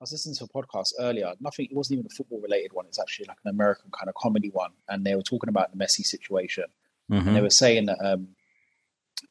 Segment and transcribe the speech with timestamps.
[0.00, 1.32] was listening to a podcast earlier.
[1.40, 1.66] Nothing.
[1.70, 2.86] It wasn't even a football related one.
[2.86, 5.78] It's actually like an American kind of comedy one, and they were talking about the
[5.82, 6.64] Messi situation.
[7.10, 7.26] Mhm.
[7.26, 8.28] And they were saying that um,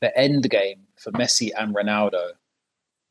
[0.02, 2.32] the end game for Messi and Ronaldo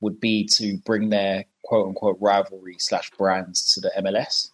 [0.00, 4.50] would be to bring their quote unquote rivalry slash brands to the MLS.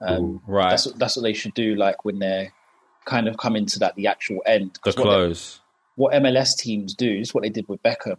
[0.00, 0.70] Um, Right.
[0.70, 1.74] That's what, that's what they should do.
[1.76, 2.52] Like when they're
[3.06, 4.74] kind of coming to that the actual end.
[4.74, 5.60] the 'Cause what they- close.
[5.96, 8.18] what MLS teams do is what they did with Beckham.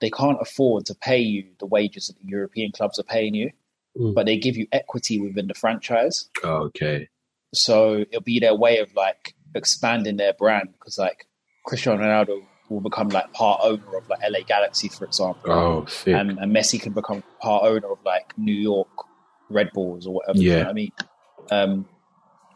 [0.00, 3.50] They can't afford to pay you the wages that the European clubs are paying you,
[3.98, 4.14] Mm.
[4.14, 6.28] but they give you equity within the franchise.
[6.44, 7.08] Okay.
[7.52, 11.26] So it'll be their way of like expanding their brand because like
[11.66, 16.14] Cristiano Ronaldo will become like part owner of like LA Galaxy, for example, Oh, sick.
[16.14, 18.88] and, and Messi can become part owner of like New York
[19.48, 20.38] Red Bulls or whatever.
[20.38, 20.56] You Yeah.
[20.58, 20.92] know what I mean,
[21.50, 21.88] um,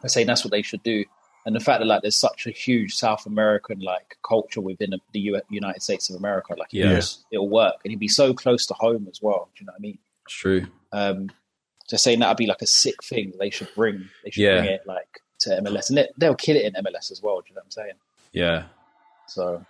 [0.03, 1.03] I say that's what they should do.
[1.45, 4.99] And the fact that like there's such a huge South American like culture within the,
[5.13, 6.93] the U- United States of America, like Yeah.
[6.97, 9.49] it'll, it'll work, and it'll be so close to home as well.
[9.55, 9.99] Do you know what I mean?
[10.25, 10.65] It's true.
[10.91, 11.29] Um,
[11.87, 14.09] just saying that'd be like a sick thing they should bring.
[14.23, 14.61] They should Yeah.
[14.61, 17.41] bring it like to MLS, and they, they'll kill it in MLS as well.
[17.41, 17.93] Do you know what I'm saying?
[18.33, 18.63] Yeah.
[19.27, 19.63] So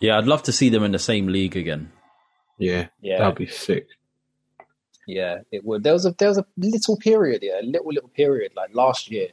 [0.00, 1.92] Yeah, I'd love to see them in the same league again.
[2.58, 3.86] yeah, yeah, that'd be sick.
[5.06, 5.82] yeah, it would.
[5.84, 9.10] There was a there was a little period, yeah, a little little period like last
[9.10, 9.28] year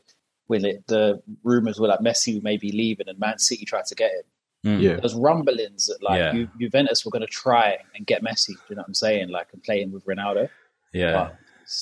[0.49, 3.95] when it, the rumors were like Messi may be leaving and Man City tried to
[3.95, 4.23] get him.
[4.65, 4.81] Mm.
[4.81, 4.89] Yeah.
[4.93, 6.31] There was rumblings that like Yeah.
[6.33, 8.47] Ju- Juventus were going to try and get Messi.
[8.47, 9.29] Do you know what I'm saying?
[9.29, 10.49] Like and playing with Ronaldo.
[10.93, 11.13] Yeah.
[11.13, 11.35] But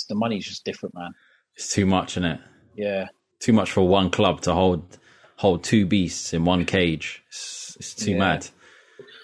[0.10, 1.14] the money's just different, man.
[1.56, 2.40] It's too much, isn't it?
[2.76, 3.08] Yeah,
[3.40, 4.98] Too much for one club to hold
[5.38, 7.24] hold two beasts in one cage.
[7.30, 8.18] It's, it's too Yeah.
[8.20, 8.48] mad.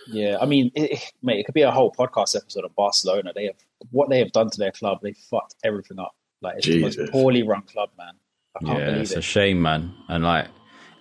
[0.08, 0.38] yeah.
[0.42, 3.32] I mean, it, it- mate, it could be a whole podcast episode of Barcelona.
[3.36, 3.56] They have
[3.92, 5.00] what they have done to their club.
[5.04, 6.16] They fucked everything up.
[6.42, 8.14] Like it's the most poorly run club, man.
[8.56, 9.18] I can't Yeah, believe it's it.
[9.20, 9.94] a shame, man.
[10.10, 10.48] And like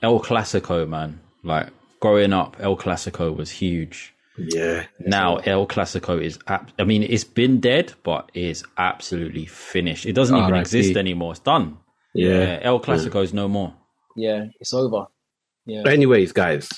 [0.03, 1.21] El Clasico, man.
[1.43, 1.69] Like
[2.01, 4.15] growing up, El Clasico was huge.
[4.39, 4.87] Yeah.
[5.01, 10.07] Now El Clasico is, ab- I mean, it's been dead, but it's absolutely finished.
[10.07, 10.61] It doesn't even RIP.
[10.63, 11.33] exist anymore.
[11.33, 11.77] It's done.
[12.15, 12.59] Yeah.
[12.63, 13.75] El Clasico is no more.
[14.17, 15.07] yeah, it's over.
[15.67, 16.69] Yeah, But anyways, guys,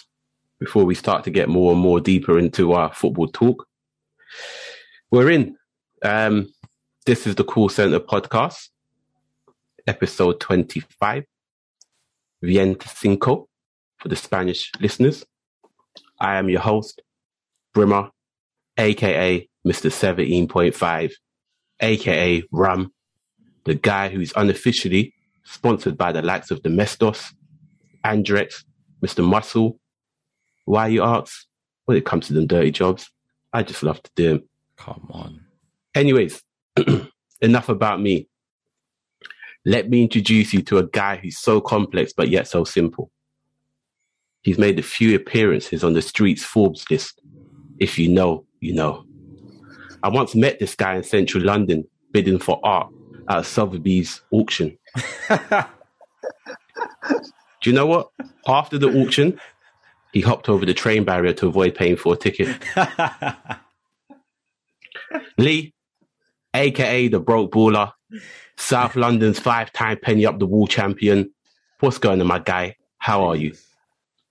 [0.61, 3.67] before we start to get more and more deeper into our football talk,
[5.11, 5.57] we're in.
[6.03, 6.53] Um,
[7.07, 8.69] this is the Call Centre podcast,
[9.87, 11.25] episode 25,
[12.43, 13.49] Viente Cinco,
[13.99, 15.25] for the Spanish listeners.
[16.21, 17.03] I am your host,
[17.75, 18.11] Brimmer,
[18.79, 19.91] aka Mr.
[19.91, 21.13] 17.5,
[21.81, 22.93] aka Rum,
[23.65, 27.35] the guy who's unofficially sponsored by the likes of Domestos,
[28.05, 28.65] Andrex,
[29.03, 29.25] Mr.
[29.25, 29.79] Muscle.
[30.65, 31.47] Why you ask?
[31.87, 33.11] When it comes to them dirty jobs,
[33.53, 34.49] I just love to do them.
[34.77, 35.45] Come on.
[35.95, 36.43] Anyways,
[37.41, 38.29] enough about me.
[39.67, 43.11] Let me introduce you to a guy who's so complex but yet so simple.
[44.43, 47.21] He's made a few appearances on the streets Forbes list.
[47.79, 49.05] If you know, you know.
[50.03, 52.93] I once met this guy in central London bidding for art
[53.29, 54.77] at a Sotheby's auction.
[55.29, 55.65] Do
[57.71, 58.11] you know what?
[58.47, 59.41] After the auction,
[60.13, 62.55] he hopped over the train barrier to avoid paying for a ticket.
[65.39, 65.73] Lee,
[66.55, 67.93] aka the broke baller,
[68.57, 71.31] South London's five-time penny up the wall champion.
[71.81, 72.77] What's going on, my guy?
[72.99, 73.55] How are you?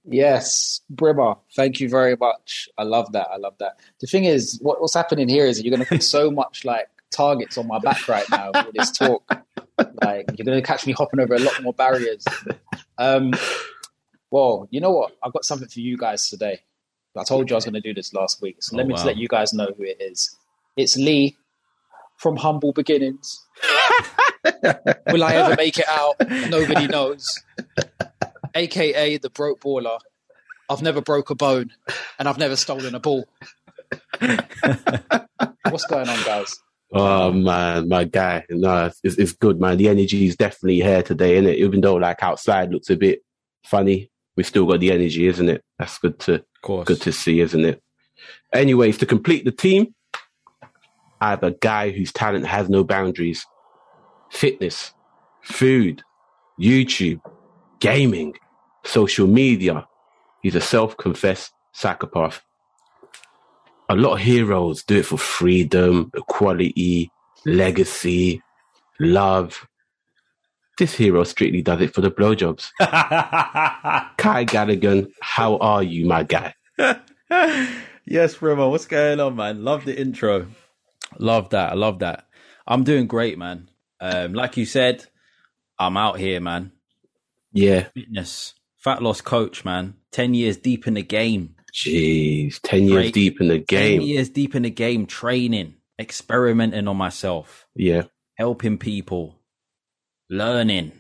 [0.06, 2.68] Yes, Brimmer, thank you very much.
[2.78, 3.30] I love that.
[3.32, 3.80] I love that.
[4.02, 6.88] The thing is, what, what's happening here is you're going to put so much like
[7.10, 9.24] targets on my back right now with this talk.
[10.02, 12.26] Like you're going to catch me hopping over a lot more barriers.
[12.98, 13.32] Um,
[14.30, 15.16] well, you know what?
[15.24, 16.62] I've got something for you guys today.
[17.16, 18.94] I told you I was going to do this last week, so let Oh, me
[18.96, 20.36] just let you guys know who it is.
[20.76, 21.38] It's Lee
[22.18, 23.43] from Humble Beginnings.
[25.12, 26.16] Will I ever make it out?
[26.50, 27.42] Nobody knows.
[28.56, 30.00] AKA the broke baller.
[30.70, 31.72] I've never broke a bone
[32.20, 33.26] and I've never stolen a ball.
[35.70, 36.56] What's going on, guys?
[36.92, 38.46] Oh man, my guy.
[38.50, 39.78] No, it's, it's good, man.
[39.78, 41.58] The energy is definitely here today, isn't it?
[41.58, 43.22] Even though like outside looks a bit
[43.66, 45.64] funny, we've still got the energy, isn't it?
[45.80, 46.88] That's good to Of course.
[46.88, 47.82] good to see, isn't it?
[48.54, 49.96] Anyways, to complete the team,
[51.24, 53.46] I have a guy whose talent has no boundaries.
[54.30, 54.94] Fitness,
[55.42, 56.02] food,
[56.60, 57.22] YouTube,
[57.80, 58.34] gaming,
[58.84, 59.88] social media.
[60.42, 62.42] He's a self-confessed psychopath.
[63.88, 67.10] A lot of heroes do it for freedom, equality,
[67.46, 68.42] legacy,
[69.00, 69.66] love.
[70.78, 72.70] This hero strictly does it for the blowjobs.
[72.82, 76.54] Kaai Gallagher, how are you, my guy?
[76.78, 79.64] yes, Rimo, what's going on, man?
[79.64, 80.48] Love the intro.
[81.20, 81.72] Love that.
[81.72, 82.28] I love that.
[82.68, 83.70] I'm doing great, man.
[84.00, 85.06] Um, like you said,
[85.80, 86.72] I'm out here, man.
[87.52, 89.96] Yeah, Fitness, fat loss coach, man.
[90.12, 91.56] Ten years deep in the game.
[91.74, 93.14] jeez, 10 years Great.
[93.14, 94.00] deep in the game.
[94.00, 98.04] Ten years deep in the game, training, experimenting on myself, Yeah.
[98.36, 99.40] helping people,
[100.30, 100.92] learning.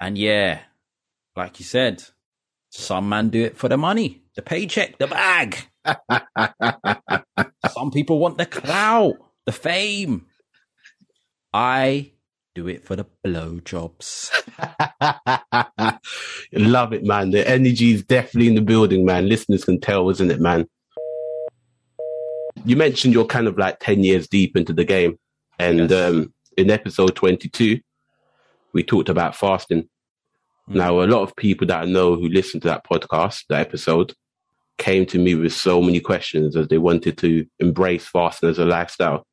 [0.00, 0.60] And yeah,
[1.36, 2.02] like you said,
[2.70, 5.56] some man do it for the money, the paycheck, the bag.
[7.72, 9.14] Some people want the clout,
[9.46, 10.26] the fame.
[11.52, 12.12] I
[12.54, 14.30] do it for the blowjobs.
[16.52, 17.30] Love it, man.
[17.30, 19.28] The energy is definitely in the building, man.
[19.28, 20.66] Listeners can tell, isn't it, man?
[22.64, 25.18] You mentioned you're kind of like 10 years deep into the game.
[25.58, 26.10] And Yes.
[26.10, 27.80] um, in episode 22,
[28.72, 29.82] we talked about fasting.
[30.68, 30.74] Mm.
[30.76, 34.14] Now, a lot of people that I know who listen to that podcast, that episode,
[34.78, 38.64] came to me with so many questions as they wanted to embrace fasting as a
[38.64, 39.24] lifestyle.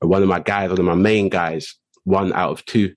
[0.00, 1.74] And one of my guys, one of my main guys,
[2.04, 2.94] one out of two,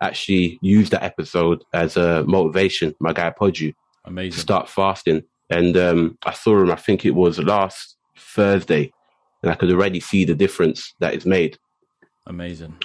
[0.00, 2.94] actually used that episode as a motivation.
[3.00, 3.74] My guy Podju to
[4.04, 4.40] Amazing.
[4.40, 6.70] start fasting, and um, I saw him.
[6.70, 8.92] I think it was last Thursday,
[9.42, 11.56] and I could already see the difference that is made.
[12.26, 12.76] Amazing.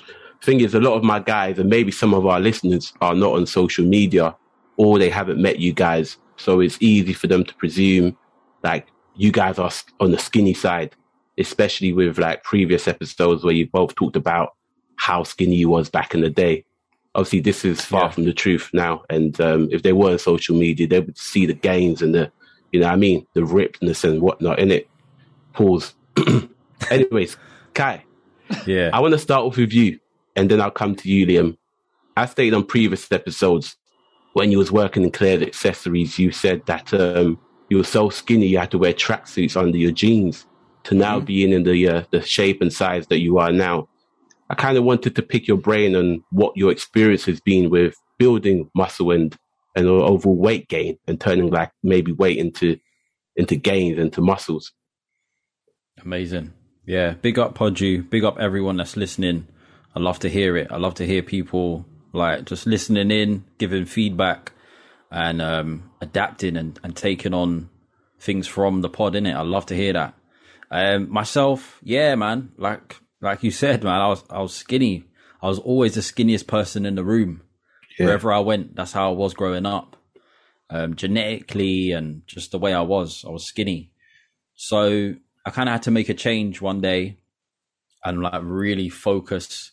[0.44, 3.34] Thing is, a lot of my guys, and maybe some of our listeners, are not
[3.34, 4.36] on social media,
[4.78, 8.16] or they haven't met you guys, so it's easy for them to presume
[8.68, 10.92] like you guys are on the skinny side,
[11.38, 14.48] especially with like previous episodes where you both talked about
[14.98, 16.66] how skinny you was back in the day.
[17.16, 18.10] Obviously, this is far Yeah.
[18.12, 19.04] from the truth now.
[19.10, 22.32] And um, if they were on social media, they would see the gains and the,
[22.72, 24.88] you know, what I mean, the rippedness and whatnot in it.
[25.54, 25.96] Pause.
[26.92, 27.38] Anyways,
[27.74, 28.02] Kaai,
[28.68, 28.90] Yeah.
[28.94, 30.00] I want to start off with you,
[30.36, 31.58] and then I'll come to you, Liam.
[32.16, 33.76] I stated on previous episodes
[34.34, 38.48] when you was working in Claire's accessories, you said that um, you were so skinny
[38.48, 40.46] you had to wear tracksuits under your jeans.
[40.86, 41.26] To now Mhm.
[41.26, 43.90] being in the uh, the shape and size that you are now,
[44.50, 47.94] I kind of wanted to pick your brain on what your experience has been with
[48.18, 49.36] building muscle and
[49.76, 52.78] and overall weight gain and turning like maybe weight into
[53.36, 54.72] into gains into muscles.
[56.02, 56.54] Amazing.
[56.86, 57.16] Yeah.
[57.22, 58.10] Big up Podju.
[58.10, 59.48] Big up everyone that's listening.
[59.96, 60.68] I love to hear it.
[60.72, 64.54] I love to hear people like just listening in, giving feedback
[65.12, 67.70] and um adapting and, and taking on
[68.20, 69.34] things from the pod in it.
[69.34, 70.14] I love to hear that.
[70.72, 72.52] Um myself, yeah, man.
[72.58, 75.06] Like like you said, man, I was I was skinny.
[75.42, 77.42] I was always the skinniest person in the room.
[78.00, 78.06] Yeah.
[78.08, 79.96] Wherever I went, that's how I was growing up.
[80.70, 83.92] Um, genetically and just the way I was, I was skinny.
[84.56, 85.16] So
[85.46, 87.20] I kind of had to make a change one day
[88.04, 89.72] and like really focus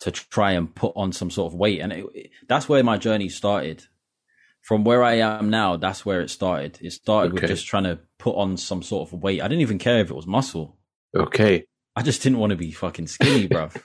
[0.00, 1.80] to try and put on some sort of weight.
[1.80, 3.84] And it, it- that's where my journey started.
[4.62, 6.78] From where I am now, that's where it started.
[6.80, 9.40] It started with just trying to put on some sort of weight.
[9.42, 10.78] I didn't even care if it was muscle.
[11.14, 11.64] Okay.
[11.96, 13.72] I just didn't want to be fucking skinny, bruv.
[13.74, 13.80] Do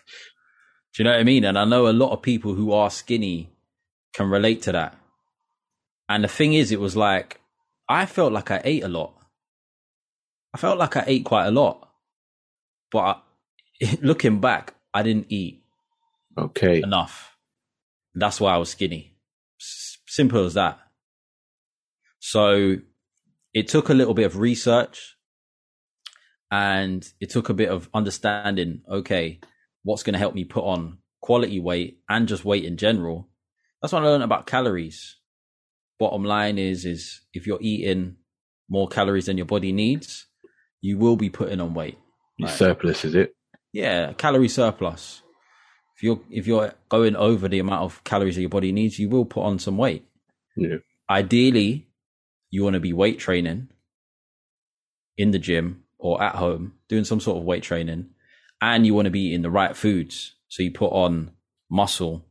[0.99, 1.43] you know what I mean?
[1.45, 3.49] And I know a lot of people who are skinny
[4.13, 4.95] can relate to that.
[6.07, 7.41] And the thing is, it was like,
[7.89, 9.13] I felt like I ate a lot.
[10.53, 11.89] I felt like I ate quite a lot.
[12.91, 13.21] But
[13.81, 15.63] I, looking back, I didn't eat
[16.37, 16.81] Okay.
[16.81, 17.35] enough.
[18.13, 19.15] That's why I was skinny.
[20.17, 20.79] Simple as that.
[22.17, 22.77] So
[23.53, 25.15] it took a little bit of research
[26.49, 29.39] and it took a bit of understanding okay,
[29.83, 33.29] what's going to help me put on quality weight and just weight in general.
[33.79, 35.17] That's what I learned about calories.
[35.99, 38.15] Bottom line is, is if you're eating
[38.67, 40.25] more calories than your body needs,
[40.81, 41.99] you will be putting on weight.
[42.41, 42.51] Right.
[42.51, 43.35] surplus, is it?
[43.71, 45.21] Yeah, calorie surplus.
[45.97, 49.09] If you're if you're going over the amount of calories that your body needs, you
[49.09, 50.07] will put on some weight.
[50.57, 50.77] Yeah.
[51.09, 51.87] Ideally,
[52.49, 53.69] you want to be weight training
[55.17, 58.09] in the gym or at home, doing some sort of weight training,
[58.61, 60.35] and you want to be eating the right foods.
[60.47, 61.31] So you put on
[61.69, 62.25] muscle.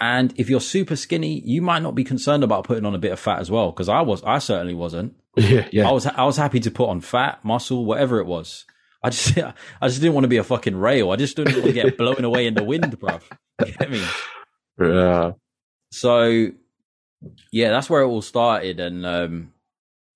[0.00, 3.12] And if you're super skinny, you might not be concerned about putting on a bit
[3.12, 3.70] of fat as well.
[3.70, 5.14] Because I was, I certainly wasn't.
[5.36, 5.66] Yeah.
[5.72, 5.88] Yeah.
[5.88, 8.64] I was I was happy to put on fat, muscle, whatever it was.
[9.02, 9.36] I just
[9.82, 11.10] I just didn't want to be a fucking rail.
[11.10, 13.20] I just didn't want to get blown away in the wind, bruv.
[13.66, 14.04] You get me?
[14.80, 15.32] Uh,
[15.90, 16.50] So
[17.52, 18.80] yeah, that's where it all started.
[18.80, 19.52] And um,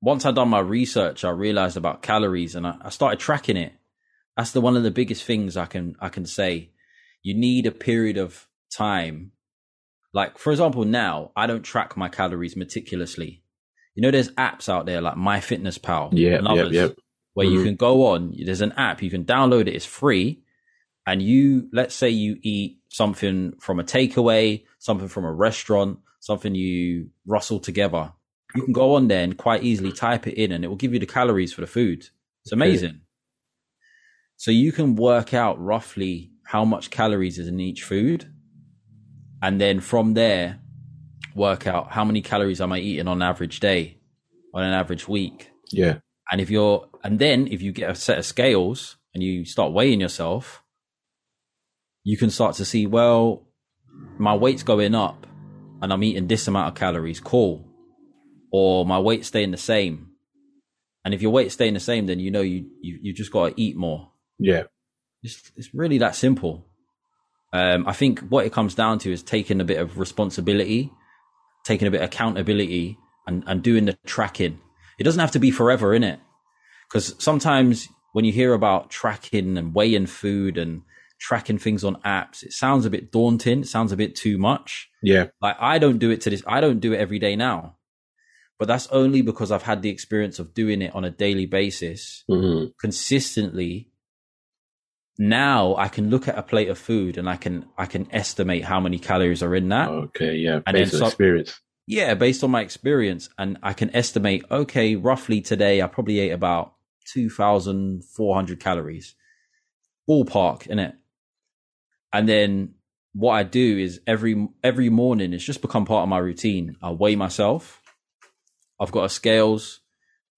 [0.00, 3.72] once I done my research, I realized about calories, and I, I started tracking it.
[4.36, 6.70] That's the one of the biggest things I can I can say.
[7.22, 9.32] You need a period of time.
[10.12, 13.42] Like for example, now I don't track my calories meticulously.
[13.94, 16.36] You know, there's apps out there like MyFitnessPal yeah.
[16.36, 16.88] and others Yeah.
[17.34, 17.64] where you Mhm.
[17.64, 18.34] can go on.
[18.44, 19.74] There's an app you can download it.
[19.74, 20.44] It's free,
[21.06, 26.54] and you let's say you eat something from a takeaway, something from a restaurant, something
[26.54, 28.12] you rustle together.
[28.54, 30.92] You can go on there and quite easily type it in, and it will give
[30.92, 32.00] you the calories for the food.
[32.44, 32.56] It's Okay.
[32.56, 33.00] amazing.
[34.36, 38.32] So you can work out roughly how much calories is in each food,
[39.42, 40.60] and then from there,
[41.34, 43.98] work out how many calories am I eating on an average day,
[44.54, 45.50] on an average week.
[45.70, 45.98] Yeah.
[46.30, 49.72] And if you're, and then if you get a set of scales, and you start
[49.72, 50.62] weighing yourself,
[52.04, 53.46] you can start to see, well,
[54.18, 55.26] my weight's going up
[55.80, 57.64] and I'm eating this amount of calories, cool.
[58.50, 60.10] Or my weight's staying the same.
[61.04, 63.48] And if your weight's staying the same, then you know you you, you just got
[63.48, 64.10] to eat more.
[64.38, 64.64] Yeah.
[65.22, 66.66] It's, it's really that simple.
[67.52, 70.92] Um, I think what it comes down to is taking a bit of responsibility,
[71.64, 74.60] taking a bit of accountability, and, and doing the tracking.
[74.98, 76.20] It doesn't have to be forever, in it,
[76.88, 80.82] because sometimes when you hear about tracking and weighing food and
[81.18, 83.60] tracking things on apps, it sounds a bit daunting.
[83.60, 84.88] It sounds a bit too much.
[85.02, 85.26] Yeah.
[85.40, 86.42] Like I don't do it to this.
[86.46, 87.76] I don't do it every day now,
[88.58, 92.24] but that's only because I've had the experience of doing it on a daily basis,
[92.28, 93.90] hmm consistently.
[95.20, 98.64] Now I can look at a plate of food and I can I can estimate
[98.64, 99.88] how many calories are in that.
[99.88, 100.36] Okay.
[100.36, 100.60] Yeah.
[100.66, 101.60] And Based then on so- experience.
[101.90, 104.44] Yeah, based on my experience, and I can estimate.
[104.50, 106.74] Okay, roughly today I probably ate about
[107.10, 109.14] two thousand four hundred calories,
[110.06, 110.94] ballpark in it.
[112.12, 112.74] And then
[113.12, 116.76] what I do is every every morning it's just become part of my routine.
[116.82, 117.82] I weigh myself.
[118.80, 119.80] I've got a scales.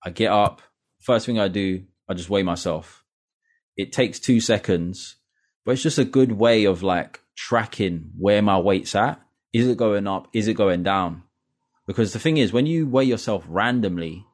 [0.04, 0.62] I get up.
[1.00, 3.04] First thing I do, I just weigh myself.
[3.76, 5.16] It takes two seconds,
[5.64, 9.20] but it's just a good way of like tracking where my weight's at.
[9.52, 10.28] Is it going up?
[10.32, 11.24] Is it going down?
[11.86, 14.24] Because the thing is, when you weigh yourself randomly,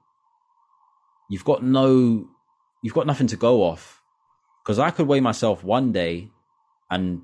[1.30, 2.28] you've got no,
[2.82, 4.02] you've got nothing to go off.
[4.62, 6.30] Because I could weigh myself one day,
[6.90, 7.22] and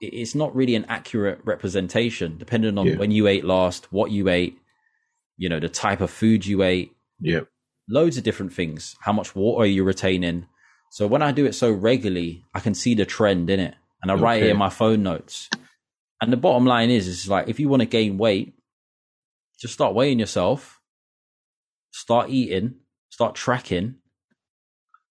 [0.00, 2.96] it's not really an accurate representation, depending on Yeah.
[2.96, 4.58] when you ate last, what you ate,
[5.36, 7.40] you know, the type of food you ate, Yeah.
[7.88, 8.94] loads of different things.
[9.00, 10.46] How much water are you retaining?
[10.90, 14.10] So when I do it so regularly, I can see the trend in it, and
[14.10, 15.48] I write it in my phone notes.
[16.20, 18.54] And the bottom line is, is like if you want to gain weight,
[19.60, 20.80] just start weighing yourself,
[21.92, 22.76] start eating,
[23.10, 23.96] start tracking.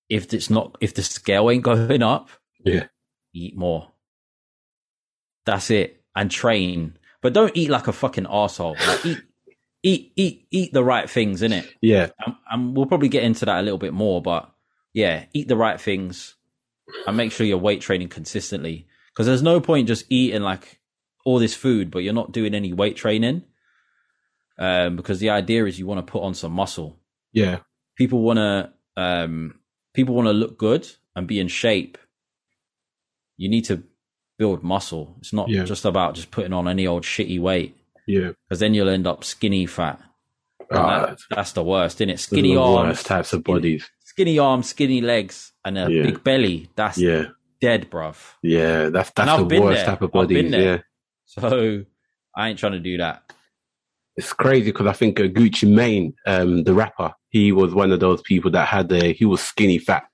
[0.10, 2.30] If it's not, if the scale ain't going up,
[2.64, 2.88] Yeah.
[3.38, 3.92] Eat more.
[5.46, 8.76] That's it, and train, but don't eat like a fucking asshole.
[8.86, 9.20] Like eat,
[9.84, 12.10] eat, eat, eat the right things in it Yeah.
[12.26, 14.22] and, and we'll probably get into that a little bit more.
[14.22, 14.52] But
[14.94, 16.36] yeah, eat the right things
[17.06, 18.88] and make sure you're weight training consistently.
[19.14, 20.80] Because there's no point just eating like
[21.26, 23.44] all this food, but you're not doing any weight training.
[24.60, 27.00] Um, because the idea is you want to put on some muscle.
[27.32, 27.60] Yeah.
[27.96, 29.60] People want to, um,
[29.94, 31.98] people want to look good and be in shape.
[33.38, 33.84] You need to
[34.38, 35.16] build muscle.
[35.20, 35.64] It's not Yeah.
[35.64, 37.76] just about just putting on any old shitty weight
[38.08, 38.32] Yeah.
[38.48, 40.00] because then you'll end up skinny fat.
[40.72, 42.20] Ah, that- that's the worst, isn't it?
[42.20, 43.90] skinny Skinny the arms, types of bodies.
[44.04, 46.04] skinny arms, skinny legs, and a Yeah.
[46.04, 46.70] big belly.
[46.76, 47.28] That's Yeah.
[47.62, 48.18] dead, bruv.
[48.44, 48.90] Yeah.
[48.90, 49.86] That's that's the worst there.
[49.86, 50.52] type of bodies.
[50.52, 50.62] there.
[50.76, 50.82] Yeah.
[51.26, 51.86] So
[52.36, 53.24] I ain't trying to do that.
[54.16, 58.00] It's crazy because I think uh, Gucci Mane, um, the rapper, he was one of
[58.00, 60.06] those people that had a, he was skinny fat.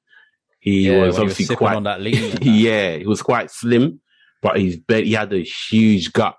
[0.63, 2.37] He Yeah, was obviously sipping quite, on that lean.
[2.41, 3.99] yeah, he was quite slim,
[4.41, 6.37] but he's he had a huge gut.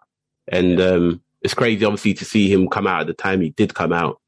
[0.48, 3.74] And, um, it's crazy obviously to see him come out at the time he did
[3.74, 4.18] come out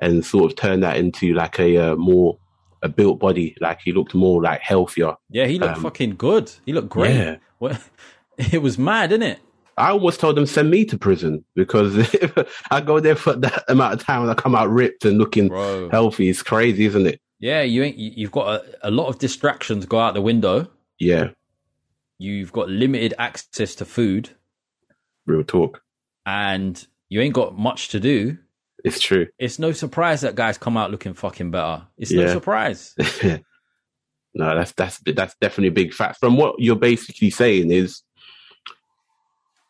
[0.00, 2.38] and sort of turn that into like a, uh, more,
[2.80, 3.54] a built body.
[3.60, 5.16] Like he looked more like healthier.
[5.28, 6.50] Yeah, he looked Um, fucking good.
[6.64, 7.14] He looked great.
[7.14, 7.36] Yeah.
[7.60, 7.78] Well,
[8.38, 9.40] it was mad, didn't it?
[9.76, 13.64] I almost told them send me to prison because if I go there for that
[13.68, 15.90] amount of time and I come out ripped and looking Bro.
[15.90, 16.30] healthy.
[16.30, 17.20] It's crazy, isn't it?
[17.42, 17.98] Yeah, you ain't.
[17.98, 20.68] you- You've got a, a lot of distractions go out the window.
[20.98, 21.30] Yeah,
[22.18, 24.30] You've got limited access to food,
[25.26, 25.82] real talk.
[26.24, 28.38] and you ain't got much to do.
[28.84, 29.26] It's true.
[29.38, 31.82] It's no surprise that guys come out looking fucking better.
[31.98, 32.94] It's no surprise.
[34.34, 36.18] no, that's that's that's definitely a big fact.
[36.20, 38.02] From what you're basically saying is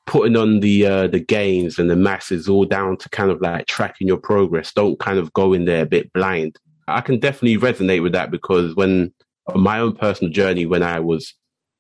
[0.07, 3.67] putting on the uh, the gains and the masses all down to kind of like
[3.67, 4.73] tracking your progress.
[4.73, 6.59] Don't kind of go in there a bit blind.
[6.95, 9.13] I can definitely resonate with that because when
[9.47, 11.35] on my own personal journey, when I was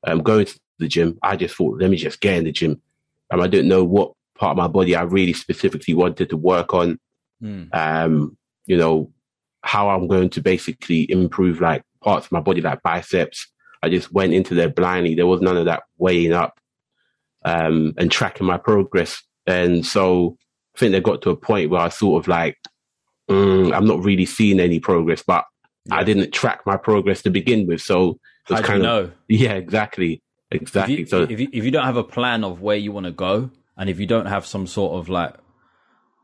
[0.04, 2.80] um, going to the gym, I just thought, let me just get in the gym.
[3.30, 6.74] Um, I didn't know what part of my body I really specifically wanted to work
[6.74, 6.98] on.
[7.40, 7.64] Hmm.
[7.72, 9.10] um, you know,
[9.62, 13.48] how I'm going to basically improve like parts of my body, like biceps.
[13.82, 15.14] I just went into there blindly.
[15.14, 16.58] There was none of that weighing up
[17.44, 19.22] um, and tracking my progress.
[19.46, 20.36] And so
[20.74, 22.58] I think they got to a point where I sort of like,
[23.30, 25.44] mm, I'm not really seeing any progress, but
[25.90, 27.80] I didn't track my progress to begin with.
[27.80, 29.12] So it was How kind of, know?
[29.28, 30.22] yeah, exactly.
[30.50, 30.94] Exactly.
[30.94, 33.06] If you, so if you if you don't have a plan of where you want
[33.06, 35.34] to go, and if you don't have some sort of like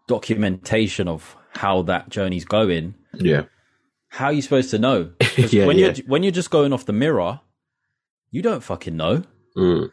[0.06, 3.44] documentation of how that journey's going, yeah,
[4.08, 5.10] how are you supposed to know?
[5.38, 5.92] Yeah, when yeah.
[5.94, 7.40] you're when you're just going off the mirror,
[8.32, 9.22] you don't fucking know.
[9.56, 9.90] mm,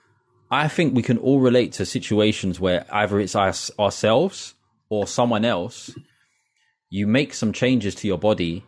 [0.50, 4.56] I think we can all relate to situations where either it's us ourselves
[4.90, 5.96] or someone else.
[6.89, 8.63] You make some changes to your body,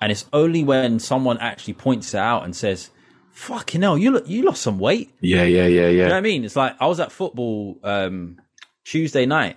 [0.00, 2.90] and it's only when someone actually points it out and says,
[3.38, 5.14] fucking hell, you look, you lost some weight.
[5.20, 6.04] Yeah, yeah, yeah, yeah.
[6.04, 6.44] You know I mean?
[6.44, 8.38] It's like I was at football um,
[8.84, 9.56] Tuesday night,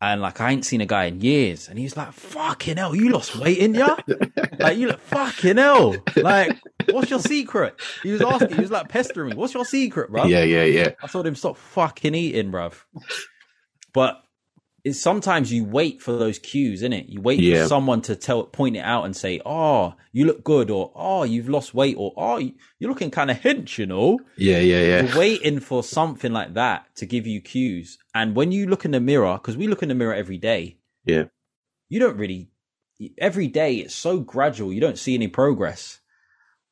[0.00, 3.08] and like I ain't seen a guy in years, and he's like, "Fucking hell, you
[3.10, 3.96] lost weight, in ya?
[4.58, 5.96] like you look fucking hell.
[6.16, 6.58] Like,
[6.90, 10.26] what's your secret?" He was asking, he was like pestering me, "What's your secret, bro?"
[10.26, 10.90] Yeah, yeah, yeah.
[11.02, 12.74] I told him stop fucking eating, bruv.
[13.94, 14.22] But
[14.88, 17.08] it's sometimes you wait for those cues, innit?
[17.08, 17.62] You wait Yeah.
[17.62, 21.22] for someone to tell, point it out and say, "Oh, you look good," or "Oh,
[21.24, 24.18] you've lost weight," or "Oh, you're looking kind of hench," you know.
[24.36, 25.02] Yeah, yeah, yeah.
[25.04, 27.98] You're waiting for something like that to give you cues.
[28.14, 30.78] And when you look in the mirror, because we look in the mirror every day,
[31.04, 31.24] Yeah.
[31.88, 32.50] you don't really.
[33.18, 36.00] Every day it's so gradual, you don't see any progress.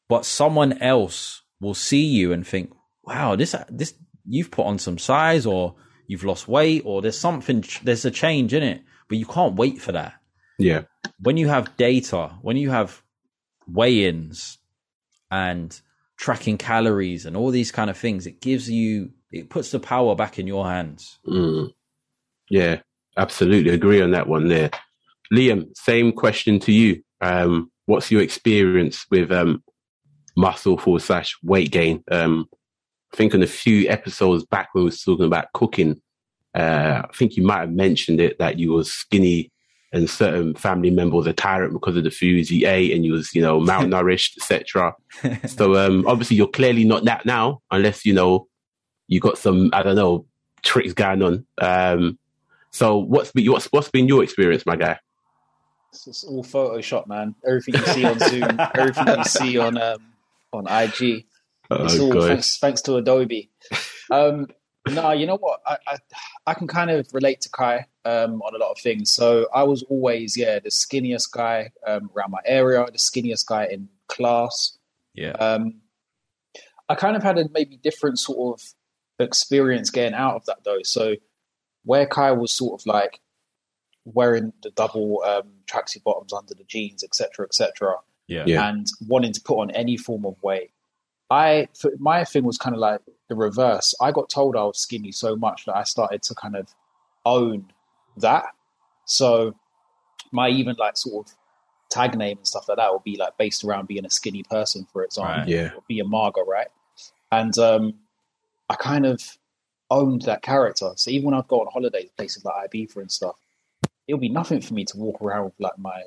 [0.08, 2.72] But someone else will see you and think,
[3.04, 3.94] "Wow, this this
[4.28, 7.64] you've put on some size, or you've lost weight, or there's something.
[7.82, 10.14] There's a change in it." But you can't wait for that
[10.58, 10.82] Yeah.
[11.20, 13.02] when you have data, when you have
[13.68, 14.58] weigh-ins
[15.30, 15.80] and
[16.16, 20.14] tracking calories and all these kind of things, it gives you it puts the power
[20.14, 21.18] back in your hands.
[21.26, 21.70] Mm.
[22.48, 22.80] Yeah,
[23.16, 24.70] absolutely agree on that one there.
[25.32, 27.02] Liam, same question to you.
[27.20, 29.62] Um, what's your experience with um,
[30.36, 32.02] muscle forward slash weight gain?
[32.10, 32.48] Um,
[33.12, 36.00] I think in a few episodes back when we was talking about cooking,
[36.54, 39.52] uh, I think you might have mentioned it that you was skinny
[39.92, 43.34] and certain family members are tired because of the foods you ate and you was,
[43.34, 44.94] you know, malnourished, etc.
[45.48, 48.48] So um, obviously you're clearly not that now, unless you know
[49.08, 50.26] you got some I don't know
[50.62, 51.46] tricks going on.
[51.58, 52.18] Um,
[52.70, 54.98] so what's been what's what's been your experience, my guy?
[55.92, 57.34] It's, it's all Photoshop, man.
[57.46, 59.98] Everything you see on Zoom, everything you see on um,
[60.52, 61.24] on IG,
[61.70, 63.50] it's Oh, all thanks, thanks to Adobe.
[64.08, 64.46] Um,
[64.88, 65.58] no, you know what?
[65.66, 65.96] I, I
[66.46, 69.10] I can kind of relate to Kaai um, on a lot of things.
[69.10, 73.66] So I was always yeah the skinniest guy um, around my area, the skinniest guy
[73.66, 74.78] in class.
[75.12, 75.32] Yeah.
[75.32, 75.80] Um,
[76.88, 78.64] I kind of had a maybe different sort of
[79.18, 80.82] experience getting out of that though.
[80.84, 81.16] So
[81.82, 83.18] where Kaai was sort of like
[84.04, 87.96] wearing the double um, tracksuit bottoms under the jeans, etc., etc.,
[88.28, 88.44] Yeah.
[88.46, 88.68] Yeah.
[88.68, 90.70] and wanting to put on any form of weight,
[91.30, 93.94] I my thing was kind of like the reverse.
[94.00, 96.68] I got told I was skinny so much that I started to kind of
[97.24, 97.66] own
[98.18, 98.46] that.
[99.04, 99.54] So
[100.32, 101.34] my even like sort of
[101.90, 104.86] tag name and stuff like that will be like based around being a skinny person,
[104.92, 105.48] for example Right.
[105.48, 106.68] Yeah, be a Marga, right?
[107.32, 107.94] And um,
[108.68, 109.36] I kind of
[109.90, 110.92] owned that character.
[110.96, 113.36] So even when I'd go on holidays, places like Ibiza and stuff,
[114.06, 116.02] it'll be nothing for me to walk around with like my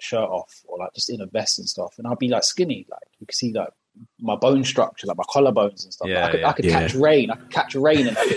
[0.00, 2.86] shirt off or like just in a vest and stuff, and I'll be like skinny,
[2.90, 3.70] like you can see like
[4.20, 6.08] my bone structure, like my collarbones and stuff.
[6.08, 6.48] Yeah, I could, yeah.
[6.48, 6.80] I could Yeah.
[6.80, 7.30] catch rain.
[7.30, 8.16] I could catch rain, and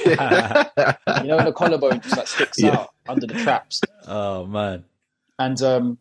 [1.24, 3.82] you know, when the collarbone just like sticks out under the traps.
[4.08, 4.86] oh man.
[5.40, 5.98] And um,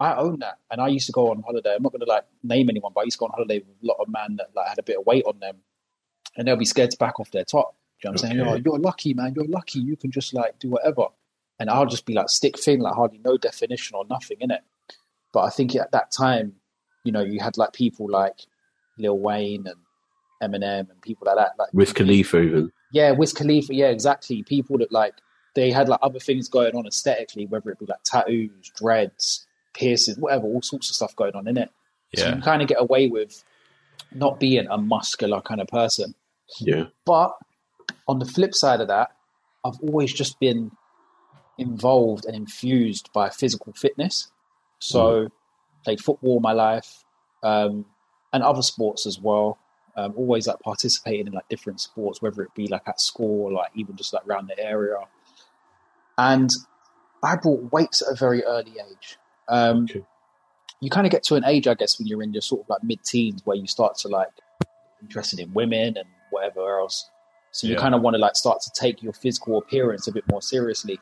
[0.00, 0.58] I own that.
[0.70, 1.74] And I used to go on holiday.
[1.76, 3.68] I'm not going to like name anyone, but I used to go on holiday with
[3.82, 5.56] a lot of men that like had a bit of weight on them,
[6.36, 7.74] and they'll be scared to back off their top.
[8.00, 8.40] Do you know what I'm saying?
[8.48, 9.34] Oh, you're lucky, man.
[9.34, 9.80] You're lucky.
[9.80, 11.06] You can just like do whatever.
[11.58, 14.60] And I'll just be like stick thin, like hardly no definition or nothing in it.
[15.32, 16.54] But I think at that time,
[17.04, 18.42] you know, you had like people like
[18.98, 19.76] Lil Wayne and
[20.42, 21.52] Eminem and people like that.
[21.58, 22.72] Like Wiz Khalifa even.
[22.92, 24.42] yeah, Wiz Khalifa, yeah, exactly.
[24.42, 25.14] People that like
[25.54, 30.18] they had like other things going on aesthetically, whether it be like tattoos, dreads, piercings,
[30.18, 31.70] whatever, all sorts of stuff going on in it.
[32.14, 32.32] So you Yeah.
[32.34, 33.42] can kind of get away with
[34.12, 36.14] not being a muscular kind of person.
[36.60, 37.36] Yeah, But
[38.06, 39.10] on the flip side of that,
[39.64, 40.70] I've always just been
[41.58, 44.30] involved and infused by physical fitness.
[44.78, 45.28] So
[45.84, 47.04] played football all my life,
[47.42, 47.84] um,
[48.32, 49.58] and other sports as well.
[49.96, 53.52] Um, always like participating in like different sports, whether it be like at school or
[53.52, 54.96] like even just like around the area.
[56.16, 56.50] And
[57.22, 59.18] I brought weights at a very early age.
[59.48, 60.04] Um, Okay.
[60.80, 62.68] You kind of get to an age, I guess, when you're in your sort of
[62.68, 64.28] like mid-teens, where you start to like
[65.02, 67.10] interested in women and whatever else.
[67.50, 67.80] So you Yeah.
[67.80, 71.00] kind of want to like start to take your physical appearance a bit more seriously.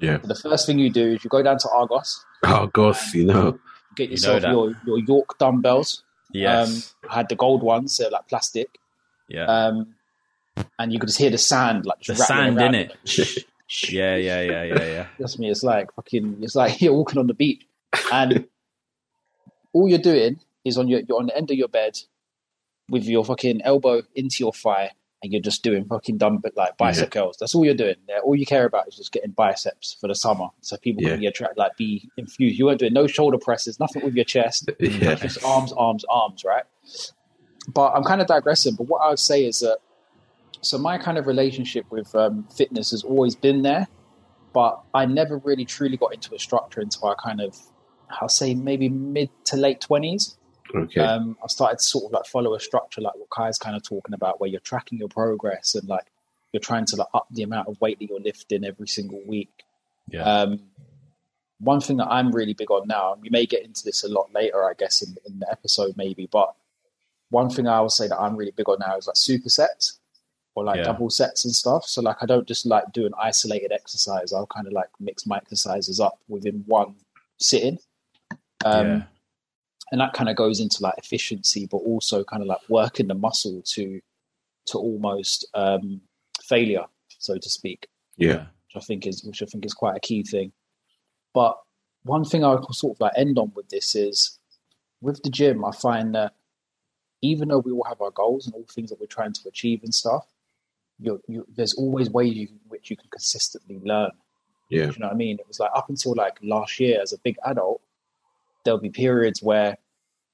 [0.00, 0.18] yeah.
[0.22, 2.24] So the first thing you do is you go down to Argos,
[2.72, 3.58] gosh, you know.
[3.96, 6.04] get You yourself know your, your York dumbbells.
[6.32, 6.94] Yes.
[7.04, 8.68] Um, I had the gold ones, they're like plastic.
[9.28, 9.44] yeah.
[9.44, 9.94] Um,
[10.78, 12.96] and you could just hear the sand like the sand in it.
[13.88, 14.16] yeah.
[14.16, 14.40] Yeah.
[14.40, 14.62] Yeah.
[14.64, 14.84] Yeah.
[14.84, 15.06] Yeah.
[15.16, 16.38] Trust me, it's like fucking.
[16.42, 17.64] It's like you're walking on the beach,
[18.12, 18.46] and
[19.72, 21.98] all you're doing is on your you're on the end of your bed
[22.90, 24.90] with your fucking elbow into your thigh,
[25.22, 27.36] and you're just doing fucking dumb but like bicep curls.
[27.40, 27.96] That's all you're doing.
[28.08, 31.10] Yeah, all you care about is just getting biceps for the summer, so people Yeah.
[31.10, 32.58] can be attracted, like be infused.
[32.58, 36.44] You weren't doing no shoulder presses, nothing with your chest, Yeah, just arms, arms, arms,
[36.44, 36.64] right?
[37.72, 38.74] But I'm kind of digressing.
[38.76, 39.78] But what I would say is that
[40.60, 43.86] so my kind of relationship with um, fitness has always been there,
[44.52, 47.56] but I never really truly got into a structure until I kind of
[48.20, 50.36] I'll say maybe mid to late twenties.
[50.74, 51.00] Okay.
[51.00, 53.82] Um, I started to sort of like follow a structure like what Kaai's kind of
[53.82, 56.06] talking about, where you're tracking your progress and like
[56.52, 59.64] you're trying to like up the amount of weight that you're lifting every single week.
[60.10, 60.22] Yeah.
[60.22, 60.60] Um,
[61.60, 64.08] one thing that I'm really big on now, and we may get into this a
[64.08, 66.54] lot later, I guess, in, in the episode maybe, but
[67.30, 69.98] one thing I will say that I'm really big on now is like supersets
[70.54, 70.84] or like Yeah.
[70.84, 71.84] double sets and stuff.
[71.84, 74.32] So like I don't just like do an isolated exercise.
[74.32, 76.94] I'll kind of like mix my exercises up within one
[77.38, 77.78] sitting.
[78.64, 79.02] Um, yeah.
[79.90, 83.14] And that kind of goes into like efficiency, but also kind of like working the
[83.14, 84.00] muscle to
[84.66, 86.00] to almost um,
[86.42, 86.84] failure,
[87.18, 88.46] so to speak, yeah.
[88.66, 90.52] which I think is which I think is quite a key thing.
[91.34, 91.58] But
[92.02, 94.38] one thing I sort of like end on with this is
[95.00, 96.34] with the gym, I find that
[97.22, 99.82] even though we all have our goals and all things that we're trying to achieve
[99.82, 100.26] and stuff,
[100.98, 104.10] you you there's always ways you, which you can consistently learn.
[104.70, 104.90] Yeah.
[104.90, 105.38] You know what I mean?
[105.38, 107.80] It was like up until like last year as a big adult,
[108.68, 109.78] there'll be periods where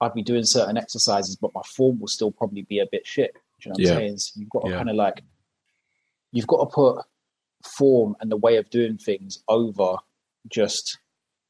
[0.00, 3.32] I'd be doing certain exercises, but my form will still probably be a bit shit.
[3.60, 3.90] Do you know what Yeah.
[3.92, 4.18] I'm saying?
[4.18, 4.76] So you've got to Yeah.
[4.78, 5.22] kind of like,
[6.32, 7.04] you've got to put
[7.78, 9.96] form and the way of doing things over
[10.50, 10.98] just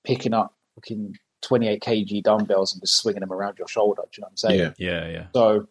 [0.04, 4.02] picking up fucking 28 kg dumbbells and just swinging them around your shoulder.
[4.02, 4.60] Do you know what I'm saying?
[4.60, 4.72] Yeah.
[4.78, 5.08] Yeah.
[5.08, 5.26] Yeah.
[5.34, 5.66] So,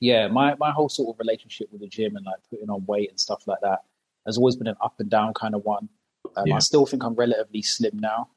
[0.00, 3.10] yeah, my, my whole sort of relationship with the gym and like putting on weight
[3.10, 3.80] and stuff like that
[4.26, 5.88] has always been an up and down kind of one.
[6.36, 6.56] Um, Yeah.
[6.56, 8.28] I still think I'm relatively slim now.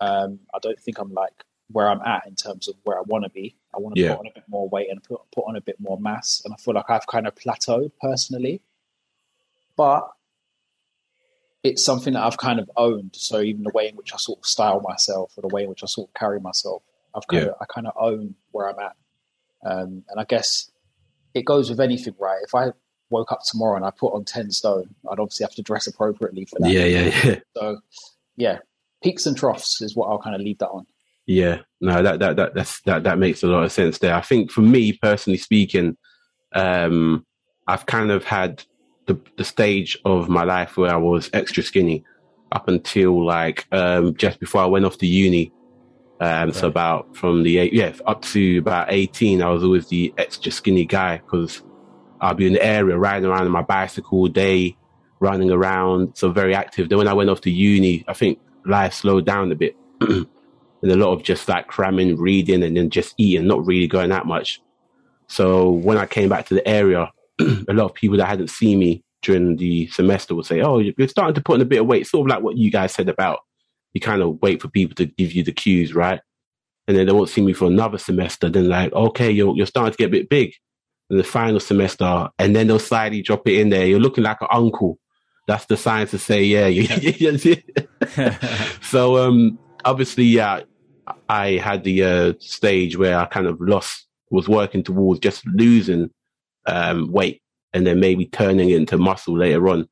[0.00, 3.24] Um, I don't think I'm like where I'm at in terms of where I want
[3.24, 3.56] to be.
[3.74, 4.12] I want to Yeah.
[4.16, 6.42] put on a bit more weight and put, put on a bit more mass.
[6.44, 8.60] And I feel like I've kind of plateaued personally.
[9.76, 10.08] But
[11.62, 13.14] it's something that I've kind of owned.
[13.14, 15.68] So even the way in which I sort of style myself or the way in
[15.68, 16.82] which I sort of carry myself,
[17.14, 17.50] I've kind Yeah.
[17.50, 18.96] of I kind of own where I'm at.
[19.62, 20.70] Um, and I guess
[21.34, 22.40] it goes with anything, right?
[22.42, 22.72] If I
[23.10, 26.46] woke up tomorrow and I put on ten stone, I'd obviously have to dress appropriately
[26.46, 26.70] for that.
[26.72, 26.84] Yeah.
[26.84, 27.20] Yeah.
[27.24, 27.40] Yeah.
[27.56, 27.80] So
[28.36, 28.58] yeah,
[29.02, 30.86] peaks and troughs is what I'll kind of leave that on.
[31.26, 34.14] Yeah, no, that that that that's, that that makes a lot of sense there.
[34.14, 35.96] I think for me personally speaking,
[36.54, 37.24] um,
[37.66, 38.64] I've kind of had
[39.06, 42.04] the the stage of my life where I was extra skinny
[42.52, 45.52] up until like um, just before I went off to uni.
[46.20, 50.12] Um, So about from the eight, yeah up to about eighteen, I was always the
[50.18, 51.62] extra skinny guy because
[52.20, 54.76] I'd be in the area riding around on my bicycle all day,
[55.20, 56.88] running around, so very active.
[56.88, 59.76] Then when I went off to uni, I think life slowed down a bit.
[60.82, 64.10] and a lot of just like cramming, reading, and then just eating, not really going
[64.10, 64.60] that much.
[65.28, 68.78] So when I came back to the area, a lot of people that hadn't seen
[68.78, 71.86] me during the semester would say, "Oh, you're starting to put on a bit of
[71.86, 73.40] weight." Sort of like what you guys said about
[73.92, 76.20] you kind of wait for people to give you the cues, right?
[76.86, 78.48] And then they won't see me for another semester.
[78.48, 80.54] Then like, okay, you're you're starting to get a bit big.
[81.08, 83.84] In the final semester, and then they'll slightly drop it in there.
[83.84, 84.96] You're looking like an uncle.
[85.48, 86.68] That's the sign to say, yeah,
[88.80, 90.60] so um obviously yeah
[91.28, 96.10] i had the uh stage where i kind of lost was working towards just losing
[96.66, 97.42] um weight
[97.72, 99.88] and then maybe turning it into muscle later on.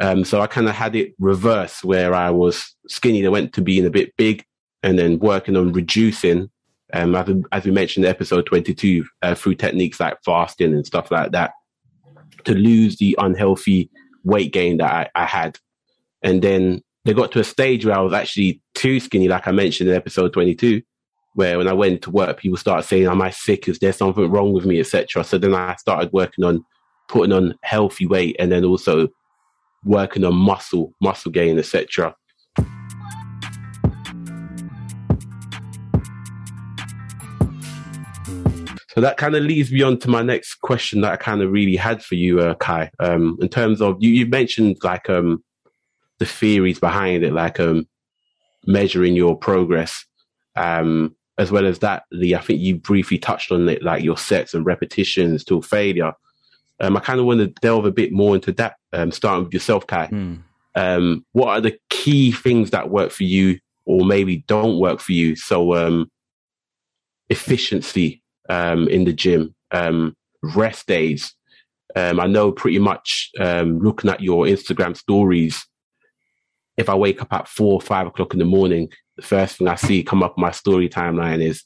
[0.00, 3.62] Um so i kind of had it reverse where i was skinny that went to
[3.62, 4.44] being a bit big
[4.82, 6.50] and then working on reducing
[6.92, 11.10] um as, as we mentioned in episode 22 uh, through techniques like fasting and stuff
[11.10, 11.52] like that
[12.44, 13.90] to lose the unhealthy
[14.24, 15.58] weight gain that I, I had.
[16.22, 19.52] And then they got to a stage where I was actually too skinny, like I
[19.52, 20.82] mentioned in episode 22,
[21.34, 23.68] where when I went to work, people started saying, Am I sick?
[23.68, 25.24] Is there something wrong with me, etc.
[25.24, 26.64] So then I started working on
[27.08, 29.08] putting on healthy weight and then also
[29.84, 32.14] working on muscle, muscle gain, etc.
[38.94, 41.50] So that kind of leads me on to my next question that I kind of
[41.50, 42.90] really had for you, uh, Kaai.
[43.00, 45.42] Um, in terms of you, you mentioned like um,
[46.22, 47.84] the theories behind it, like um,
[48.64, 50.06] measuring your progress,
[50.54, 52.04] um, as well as that.
[52.12, 56.12] Lee, I think you briefly touched on it, like your sets and repetitions till failure.
[56.78, 59.52] Um, I kind of want to delve a bit more into that, um, starting with
[59.52, 60.08] yourself, Kaai.
[60.10, 60.34] Hmm.
[60.76, 65.12] Um, what are the key things that work for you, or maybe don't work for
[65.12, 65.34] you?
[65.34, 66.08] So, um,
[67.30, 70.16] efficiency um, in the gym, um,
[70.54, 71.34] rest days.
[71.96, 75.66] Um, I know pretty much um, looking at your Instagram stories
[76.82, 79.68] if I wake up at four or five o'clock in the morning, the first thing
[79.68, 81.64] I see come up my story timeline is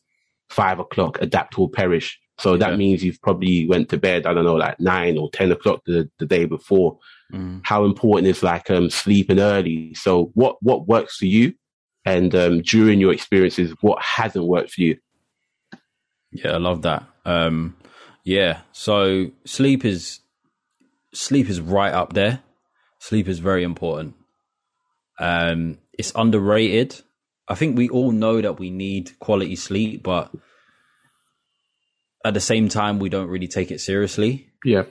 [0.48, 2.18] five o'clock, adapt or perish.
[2.38, 2.76] So that Yeah.
[2.76, 6.08] means you've probably went to bed, I don't know, like nine or 10 o'clock the,
[6.18, 6.98] the day before.
[7.32, 7.62] Mm.
[7.64, 9.94] How important is like um, sleeping early?
[9.94, 11.54] So what, what works for you?
[12.04, 14.98] And um, during your experiences, what hasn't worked for you?
[16.30, 17.04] Yeah, I love that.
[17.24, 17.74] Um,
[18.22, 20.20] yeah, so sleep is
[21.14, 22.42] sleep is right up there.
[22.98, 24.14] Sleep is very important.
[25.18, 27.00] Um, it's underrated.
[27.48, 30.30] I think we all know that we need quality sleep, but
[32.24, 34.50] at the same time, we don't really take it seriously.
[34.64, 34.84] Yeah.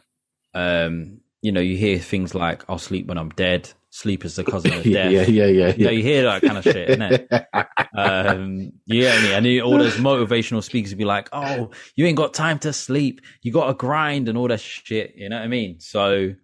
[0.54, 4.44] Um, you know, you hear things like "I'll sleep when I'm dead." Sleep is the
[4.44, 5.12] cousin of death.
[5.12, 7.46] yeah, yeah, yeah, You, know, you hear that kind of shit, innit?
[7.98, 9.32] um, you get me?
[9.34, 13.22] And all those motivational speakers be like, "Oh, you ain't got time to sleep.
[13.42, 15.80] You got to grind and all that shit." You know what I mean?
[15.82, 16.36] So,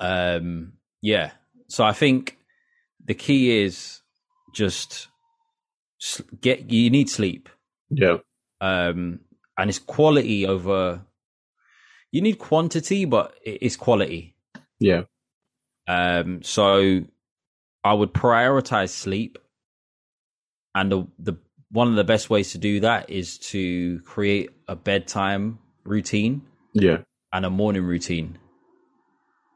[0.00, 1.32] um, yeah.
[1.72, 2.36] So I think
[3.02, 4.02] the key is
[4.54, 5.08] just
[6.42, 6.70] get.
[6.70, 7.48] You need sleep,
[7.88, 8.18] yeah,
[8.60, 9.20] um,
[9.56, 11.00] and it's quality over.
[12.10, 14.36] You need quantity, but it's quality.
[14.80, 15.04] yeah,
[15.88, 17.04] Um, so
[17.82, 19.38] I would prioritize sleep,
[20.74, 21.38] and the the
[21.70, 26.42] one of the best ways to do that is to create a bedtime routine
[26.74, 26.98] yeah,
[27.32, 28.36] and a morning routine.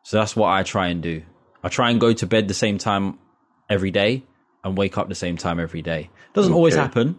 [0.02, 1.22] So that's what I try and do.
[1.66, 3.18] I try and go to bed the same time
[3.68, 4.22] every day
[4.62, 6.10] and wake up the same time every day.
[6.32, 7.18] Doesn't always happen.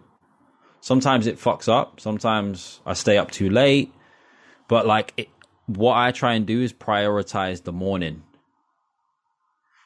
[0.80, 2.00] Sometimes it fucks up.
[2.00, 3.94] Sometimes I stay up too late.
[4.70, 5.28] But like it,
[5.66, 8.24] what I try and do is prioritize the morning.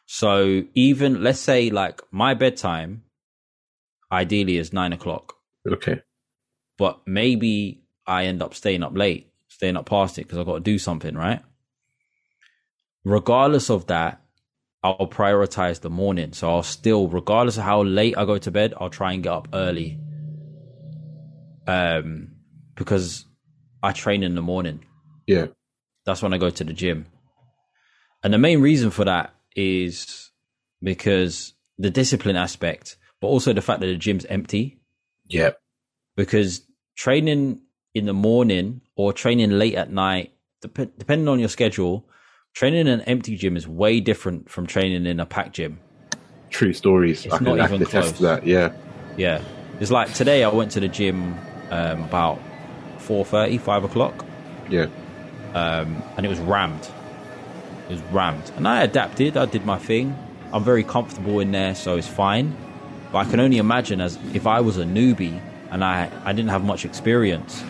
[0.05, 3.01] So even let's say like my bedtime
[4.11, 6.01] ideally is nine o'clock okay,
[6.77, 10.55] but maybe I end up staying up late, staying up past it because I've got
[10.55, 11.41] to do something, right?
[13.03, 14.20] Regardless of that,
[14.83, 16.33] I'll prioritize the morning.
[16.33, 19.31] So I'll still, regardless of how late I go to bed, I'll try and get
[19.31, 19.99] up early.
[21.67, 22.31] Um,
[22.75, 23.25] because
[23.83, 24.85] I train in the morning.
[25.27, 25.47] yeah,
[26.05, 27.05] That's when I go to the gym.
[28.23, 30.31] And the main reason for that is
[30.81, 34.79] because the discipline aspect, but also the fact that the gym's empty
[35.27, 35.51] yeah,
[36.17, 36.61] because
[36.95, 37.61] training
[37.93, 42.05] in the morning or training late at night, dep- depending on your schedule,
[42.53, 45.79] training in an empty gym is way different from training in a packed gym.
[46.49, 47.25] true stories.
[47.25, 48.17] It's I can, not I can even attest close.
[48.17, 48.45] to that.
[48.45, 48.73] Yeah,
[49.17, 49.41] Yeah,
[49.79, 51.33] it's like today I went to the gym
[51.69, 52.39] um, about
[52.99, 54.25] 4.30, 5 o'clock,
[54.69, 54.87] yeah,
[55.53, 56.89] um, and it was rammed.
[57.89, 59.37] It was rammed, and I adapted.
[59.37, 60.17] I did my thing.
[60.53, 62.55] I'm very comfortable in there, so it's fine.
[63.11, 66.51] But I can only imagine as if I was a newbie and I I didn't
[66.51, 67.63] have much experience,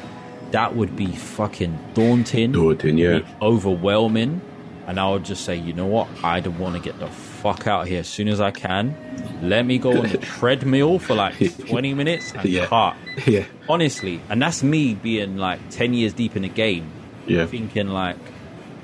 [0.51, 2.51] that would be fucking daunting.
[2.51, 3.21] Daunting, yeah.
[3.41, 4.41] overwhelming.
[4.87, 6.07] And I would just say, you know what?
[6.23, 8.95] I don't want to get the fuck out of here as soon as I can.
[9.41, 11.35] Let me go on the treadmill for like
[11.67, 12.65] 20 minutes and Yeah.
[12.67, 12.95] cut.
[13.27, 14.19] yeah, Honestly.
[14.29, 16.91] And that's me being like 10 years deep in the game,
[17.27, 18.17] yeah, thinking like,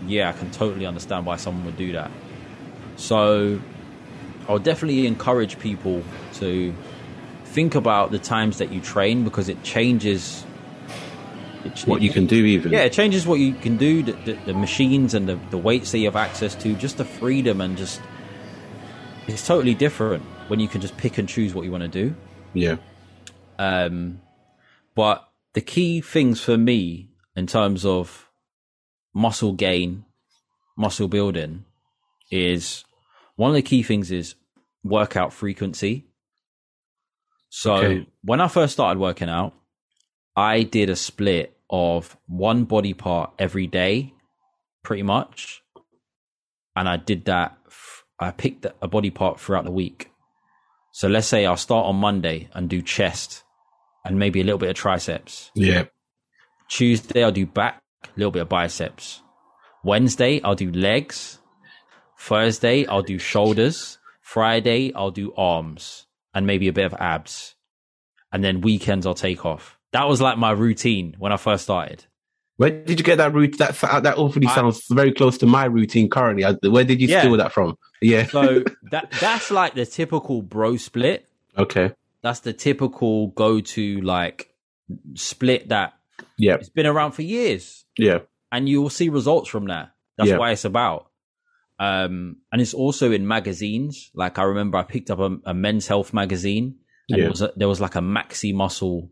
[0.08, 2.12] yeah, I can totally understand why someone would do that.
[2.96, 3.60] So
[4.48, 6.04] I'll definitely encourage people
[6.36, 6.74] to
[7.46, 10.44] think about the times that you train because it changes
[11.86, 12.72] what you can do even.
[12.72, 15.92] yeah, it changes what you can do, the, the, the machines and the, the weights
[15.92, 18.02] that you have access to, just the freedom and just
[19.28, 22.16] it's totally different when you can just pick and choose what you want to do.
[22.54, 22.78] yeah,
[23.60, 24.22] Um,
[24.96, 28.30] but the key things for me in terms of
[29.14, 30.06] muscle gain,
[30.78, 31.66] muscle building
[32.32, 32.86] is
[33.36, 34.36] one of the key things is
[34.84, 36.06] workout frequency.
[37.50, 38.08] So Okay.
[38.24, 39.54] when I first started working out,
[40.38, 44.14] I did a split of one body part every day,
[44.84, 45.64] pretty much.
[46.76, 50.12] And I did that, f- I picked a body part throughout the week.
[50.92, 53.44] So let's say I'll start on Monday and do chest
[54.06, 55.52] and maybe a little bit of triceps.
[55.56, 55.86] yeah,
[56.70, 59.22] Tuesday, I'll do back, a little bit of biceps.
[59.84, 61.40] Wednesday, I'll do legs.
[62.20, 63.98] Thursday, I'll do shoulders.
[64.22, 67.56] Friday, I'll do arms and maybe a bit of abs.
[68.32, 69.77] And then weekends, I'll take off.
[69.94, 72.06] That was like my routine when I first started.
[72.58, 73.58] Where did you get that route?
[73.60, 76.44] That that awfully sounds very close to my routine currently.
[76.70, 77.22] Where did you Yeah.
[77.22, 77.78] steal that from?
[78.02, 78.26] Yeah.
[78.26, 81.28] So that that's like the typical bro split.
[81.58, 81.94] okay.
[82.24, 84.54] That's the typical go to like
[85.14, 85.94] split that
[86.38, 86.56] Yeah.
[86.56, 87.86] it's been around for years.
[87.98, 88.20] Yeah.
[88.52, 89.92] and you will see results from that.
[90.18, 90.38] That's Yeah.
[90.38, 91.10] why it's about.
[91.80, 94.10] Um, and it's also in magazines.
[94.16, 96.76] Like I remember I picked up a, a men's health magazine
[97.10, 97.26] and Yeah.
[97.26, 99.10] it was a, there was like a Maximuscle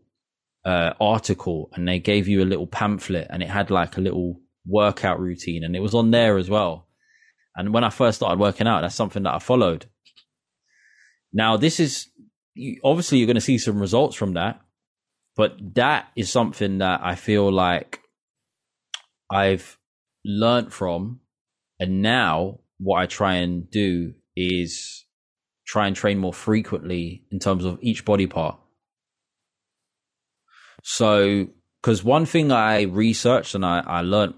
[0.66, 4.40] uh, article and they gave you a little pamphlet and it had like a little
[4.66, 6.88] workout routine and it was on there as well.
[7.54, 9.86] And when I first started working out, that's something that I followed.
[11.32, 12.08] Now this is
[12.82, 14.60] obviously you're going to see some results from that,
[15.36, 18.00] but that is something that I feel like
[19.30, 19.78] I've
[20.24, 21.20] learned from,
[21.78, 25.04] and now what I try and do is
[25.66, 28.58] try and train more frequently in terms of each body part.
[30.88, 31.48] So,
[31.82, 34.34] because one thing I researched and I, I learned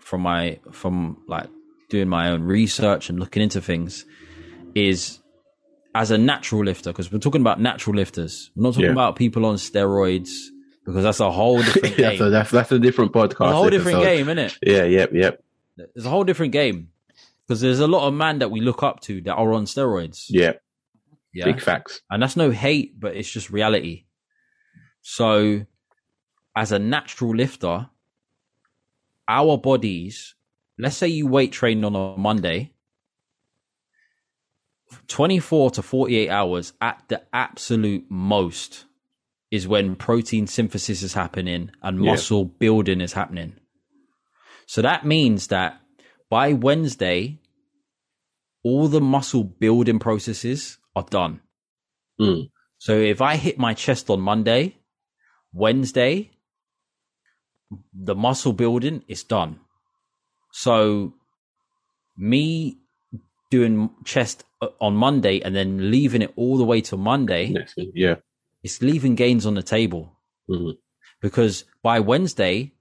[0.00, 1.46] from my from like
[1.90, 4.04] doing my own research and looking into things
[4.74, 5.20] is
[5.94, 8.50] as a natural lifter, because we're talking about natural lifters.
[8.56, 8.90] We're not talking Yeah.
[8.92, 10.30] about people on steroids
[10.84, 12.18] because that's a whole different yeah, game.
[12.18, 13.50] so that's that's a different podcast.
[13.50, 14.58] a whole different game, isn't it?
[14.66, 15.40] Yeah, yep, yep,
[15.94, 16.88] It's a whole different game
[17.46, 20.24] because there's a lot of man that we look up to that are on steroids.
[20.30, 20.60] yep.
[21.32, 22.00] Yeah, Big facts.
[22.10, 24.06] and that's no hate, but it's just reality.
[25.02, 25.64] So,
[26.56, 27.88] as a natural lifter,
[29.28, 30.34] our bodies,
[30.78, 32.72] let's say you weight train on a Monday,
[35.08, 38.86] 24 to 48 hours at the absolute most
[39.50, 42.12] is when protein synthesis is happening and Yeah.
[42.12, 43.54] muscle building is happening.
[44.66, 45.80] So that means that
[46.30, 47.38] by Wednesday,
[48.64, 51.40] all the muscle building processes are done.
[52.20, 52.50] Mm.
[52.78, 54.76] So if I hit my chest on Monday,
[55.52, 56.35] Wednesday,
[57.92, 59.60] the muscle building is done.
[60.52, 61.14] So
[62.16, 62.78] me
[63.50, 67.74] doing chest uh, on Monday and then leaving it all the way to Monday, Next
[67.74, 68.16] thing, yeah.
[68.62, 70.12] it's leaving gains on the table
[70.48, 70.76] Mhm.
[71.20, 72.72] because by Wednesday,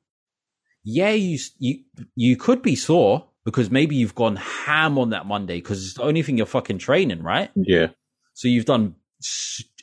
[0.83, 1.83] yeah, you you
[2.15, 6.03] you could be sore because maybe you've gone ham on that Monday because it's the
[6.03, 7.51] only thing you're fucking training, right?
[7.55, 7.87] Yeah.
[8.33, 8.95] So you've done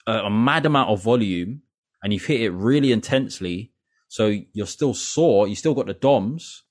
[0.06, 1.62] a mad amount of volume
[2.02, 3.71] and you've hit it really intensely.
[4.12, 5.48] So you're still sore.
[5.48, 6.64] You still got the DOMs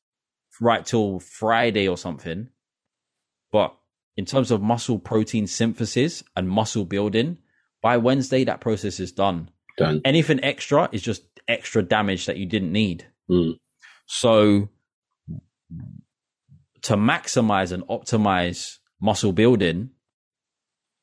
[0.59, 2.49] right till Friday or something.
[3.51, 3.75] But
[4.15, 7.39] in terms of muscle protein synthesis and muscle building,
[7.81, 9.49] by Wednesday, that process is done.
[9.75, 10.01] Done.
[10.05, 13.07] Anything extra is just extra damage that you didn't need.
[13.27, 13.57] Mm.
[14.05, 14.69] So
[16.83, 19.89] to maximize and optimize muscle building,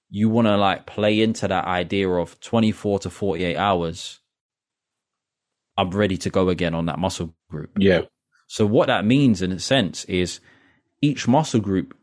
[0.08, 4.20] you want to like play into that idea of 24 to 48 hours.
[5.78, 7.70] I'm ready to go again on that muscle group.
[7.78, 8.02] Yeah.
[8.48, 10.40] So what that means in a sense is
[11.00, 11.96] each muscle group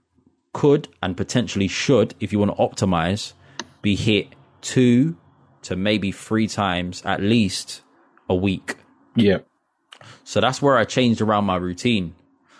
[0.53, 3.33] could and potentially should, if you want to optimize,
[3.81, 4.29] be hit
[4.61, 5.17] two
[5.63, 7.81] to maybe three times at least
[8.29, 8.77] a week.
[9.15, 9.39] Yeah.
[10.23, 12.15] So that's where I changed around my routine.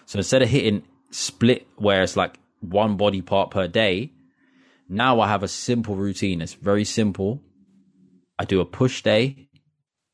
[0.06, 4.12] So instead of hitting split where it's like one body part per day,
[4.90, 6.42] now I have a simple routine.
[6.42, 7.42] It's very simple.
[8.38, 9.48] I do a push day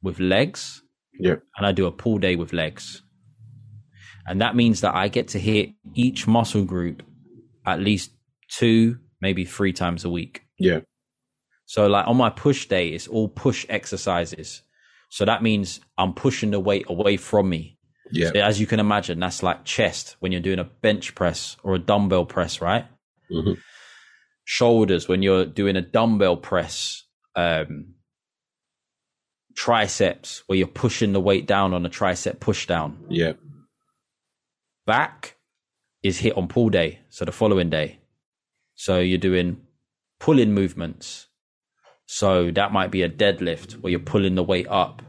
[0.03, 0.80] with legs
[1.19, 1.35] Yeah.
[1.57, 3.01] and I do a pull day with legs.
[4.27, 7.03] And that means that I get to hit each muscle group
[7.65, 8.11] at least
[8.49, 10.43] two, maybe three times a week.
[10.59, 10.79] Yeah.
[11.65, 14.61] So like on my push day, it's all push exercises.
[15.09, 17.77] So that means I'm pushing the weight away from me.
[18.11, 18.29] Yeah.
[18.33, 21.75] So as you can imagine, that's like chest when you're doing a bench press or
[21.75, 22.85] a dumbbell press, right?
[23.31, 23.57] Mhm.
[24.43, 27.03] Shoulders when you're doing a dumbbell press.
[27.35, 27.95] Um,
[29.55, 32.97] triceps where you're pushing the weight down on a tricep push down.
[33.09, 33.33] Yeah.
[34.85, 35.35] Back
[36.03, 37.99] is hit on pull day, so the following day.
[38.75, 39.61] So you're doing
[40.19, 41.27] pulling movements.
[42.05, 45.01] So that might be a deadlift where you're pulling the weight up.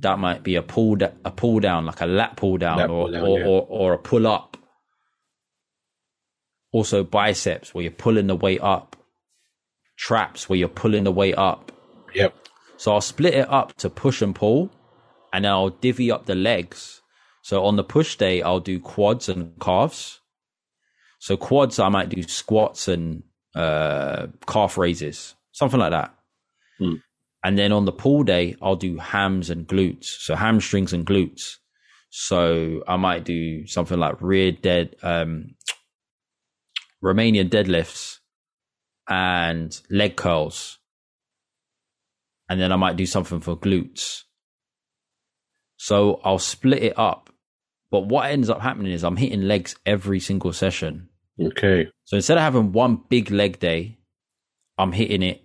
[0.00, 2.90] That might be a pull da- a pull down, like a lat pull down, Lat
[2.90, 3.46] or, pull down, or, yeah.
[3.46, 4.56] or or a pull up.
[6.72, 8.96] Also biceps where you're pulling the weight up.
[9.96, 11.72] Traps where you're pulling the weight up.
[12.14, 12.34] Yep.
[12.80, 14.70] So I'll split it up to push and pull,
[15.34, 17.02] and then I'll divvy up the legs.
[17.42, 20.20] So on the push day, I'll do quads and calves.
[21.18, 23.22] So quads, I might do squats and
[23.54, 26.14] uh, calf raises, something like that.
[26.78, 26.94] Hmm.
[27.44, 30.06] And then on the pull day, I'll do hams and glutes.
[30.06, 31.56] So hamstrings and glutes.
[32.08, 35.54] So I might do something like rear dead, um,
[37.04, 38.20] Romanian deadlifts
[39.06, 40.79] and leg curls
[42.50, 44.24] and then I might do something for glutes.
[45.76, 47.30] So I'll split it up.
[47.92, 51.08] But what ends up happening is I'm hitting legs every single session.
[51.40, 51.86] Okay.
[52.04, 53.98] So instead of having one big leg day,
[54.76, 55.44] I'm hitting it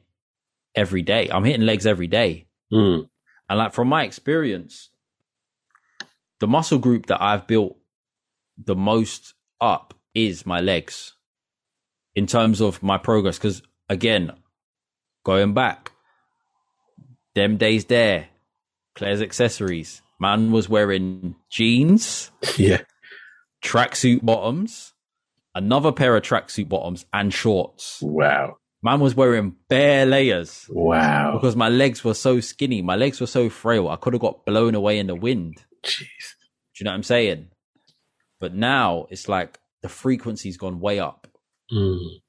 [0.75, 1.29] every day.
[1.31, 2.47] I'm hitting legs every day.
[2.73, 3.07] Mm.
[3.49, 4.89] And like from my experience,
[6.39, 7.77] the muscle group that I've built
[8.57, 11.13] the most up is my legs
[12.15, 13.37] in terms of my progress.
[13.37, 14.31] Because again,
[15.23, 15.91] going back,
[17.35, 18.27] them days there,
[18.95, 22.81] Claire's accessories, man was wearing jeans, Yeah.
[23.63, 24.93] tracksuit bottoms,
[25.53, 27.99] another pair of tracksuit bottoms, and shorts.
[28.01, 28.57] Wow.
[28.83, 31.33] Man was wearing bare layers Wow.
[31.33, 32.81] because my legs were so skinny.
[32.81, 33.87] My legs were so frail.
[33.89, 35.63] I could have got blown away in the wind.
[35.83, 36.03] Jeez.
[36.03, 37.47] Do you know what I'm saying?
[38.39, 41.27] But now it's like the frequency's gone way up.
[41.71, 42.19] Mm.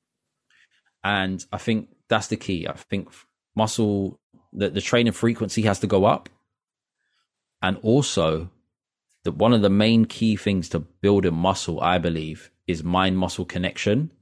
[1.05, 2.67] And I think that's the key.
[2.67, 3.09] I think
[3.55, 4.19] muscle,
[4.57, 6.29] the, the training frequency has to go up.
[7.63, 8.51] And also,
[9.25, 13.45] that one of the main key things to building muscle, I believe, is mind muscle
[13.45, 14.13] connection.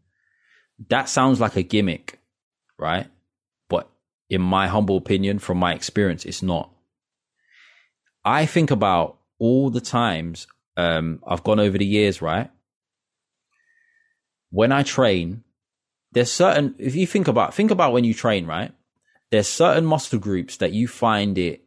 [0.88, 2.18] That sounds like a gimmick,
[2.78, 3.06] right?
[3.68, 3.88] But
[4.28, 6.70] in my humble opinion, from my experience, it's not.
[8.24, 12.50] I think about all the times um, I've gone over the years, right?
[14.50, 15.44] When I train,
[16.12, 18.72] there's certain, if you think about, think about when you train, right?
[19.34, 21.64] There's certain muscle groups that you find it,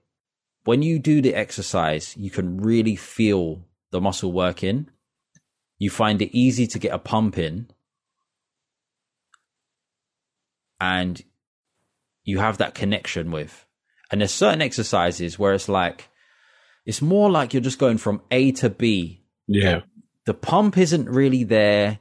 [0.63, 4.89] when you do the exercise, you can really feel the muscle working.
[5.77, 7.69] You find it easy to get a pump in.
[10.79, 11.21] And
[12.23, 13.65] you have that connection with.
[14.09, 16.07] And there's certain exercises where it's like,
[16.85, 19.25] it's more like you're just going from A to B.
[19.45, 19.81] Yeah.
[20.23, 21.99] The pump isn't really there.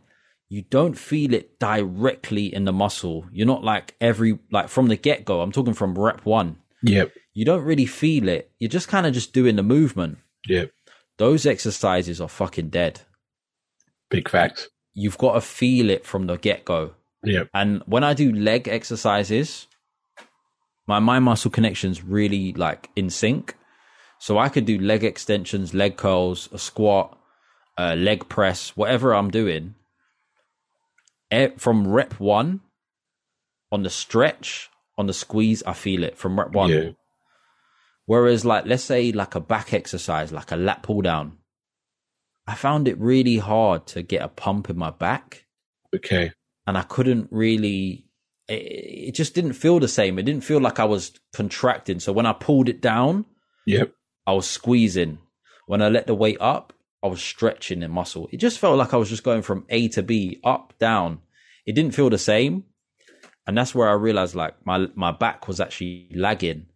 [0.48, 3.26] You don't feel it directly in the muscle.
[3.32, 5.40] You're not like every, like from the get go.
[5.40, 6.58] I'm talking from rep one.
[6.82, 7.12] Yep.
[7.34, 8.50] You don't really feel it.
[8.58, 10.18] You're just kind of just doing the movement.
[10.46, 10.70] Yep.
[11.18, 13.00] Those exercises are fucking dead.
[14.08, 14.68] Big facts.
[14.94, 16.92] You've got to feel it from the get go.
[17.24, 17.48] Yep.
[17.52, 19.66] And when I do leg exercises,
[20.86, 23.56] my mind muscle connections really like in sync.
[24.18, 27.18] So I could do leg extensions, leg curls, a squat,
[27.76, 29.74] a leg press, whatever I'm doing.
[31.58, 32.60] From rep one,
[33.72, 36.70] on the stretch, on the squeeze, I feel it from rep one.
[36.70, 36.90] Yeah.
[38.06, 41.38] Whereas, like, let's say, like a back exercise, like a lat pull down,
[42.46, 45.44] I found it really hard to get a pump in my back
[45.94, 46.30] Okay.
[46.66, 48.04] and I couldn't really.
[48.48, 50.20] It, it just didn't feel the same.
[50.20, 51.98] It didn't feel like I was contracting.
[51.98, 53.24] So when I pulled it down,
[53.66, 53.92] Yep.
[54.28, 55.18] I was squeezing.
[55.66, 56.72] When I let the weight up,
[57.06, 58.28] I was stretching the muscle.
[58.32, 61.20] It just felt like I was just going from A to B, up, down.
[61.64, 62.64] It didn't feel the same.
[63.46, 66.66] And that's where I realized like my my back was actually lagging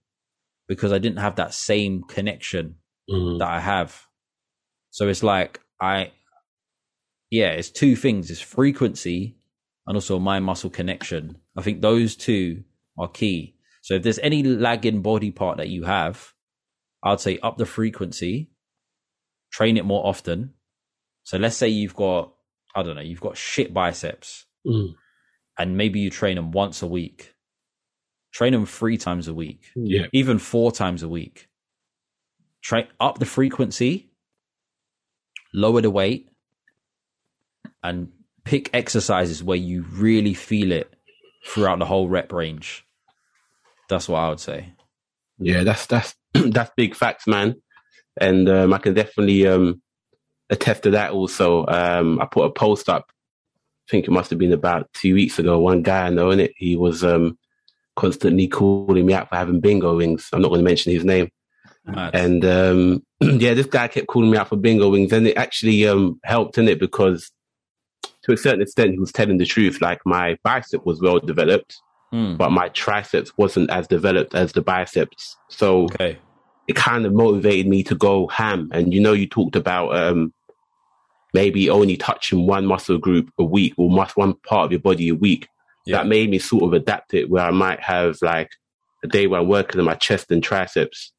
[0.68, 2.76] because I didn't have that same connection
[3.10, 3.40] Mm.
[3.40, 4.06] that I have.
[4.90, 6.12] So it's like I
[7.30, 8.30] yeah, it's two things.
[8.30, 9.36] It's frequency
[9.86, 11.38] and also mind muscle connection.
[11.56, 12.62] I think those two
[12.98, 13.56] are key.
[13.82, 16.34] So if there's any lagging body part that you have,
[17.02, 18.49] I'd say up the frequency,
[19.50, 20.54] train it more often.
[21.24, 22.32] So let's say you've got,
[22.74, 24.94] I don't know, you've got shit biceps Mm.
[25.58, 27.34] and maybe you train them once a week.
[28.32, 30.06] Train them three times a week Yeah.
[30.12, 31.48] even four times a week.
[32.62, 34.10] Try up the frequency,
[35.54, 36.28] lower the weight,
[37.82, 38.12] and
[38.44, 40.92] pick exercises where you really feel it
[41.46, 42.84] throughout the whole rep range.
[43.88, 44.74] That's what I would say.
[45.38, 47.60] Yeah, that's that's that's big facts, man.
[48.18, 49.82] And um, I can definitely um,
[50.48, 51.12] attest to that.
[51.12, 53.06] Also, um, I put a post up.
[53.08, 55.58] I think it must have been about two weeks ago.
[55.58, 57.38] One guy I know in it, he was um,
[57.96, 60.28] constantly calling me out for having bingo wings.
[60.32, 61.30] I'm not going to mention his name.
[62.12, 65.86] And um, yeah, this guy kept calling me out for bingo wings, and it actually
[65.86, 67.30] um, helped in it because,
[68.24, 69.80] to a certain extent, he was telling the truth.
[69.80, 71.80] Like my bicep was well developed,
[72.10, 75.36] Hmm, but my triceps wasn't as developed as the biceps.
[75.48, 76.18] So okay.
[76.70, 78.70] It kind of motivated me to go ham.
[78.72, 80.32] And you know, you talked about um,
[81.34, 85.08] maybe only touching one muscle group a week or mus- one part of your body
[85.08, 85.48] a week.
[85.84, 85.96] Yeah.
[85.96, 88.50] That made me sort of adapt it where I might have like
[89.02, 91.12] a day where I'm working on my chest and triceps.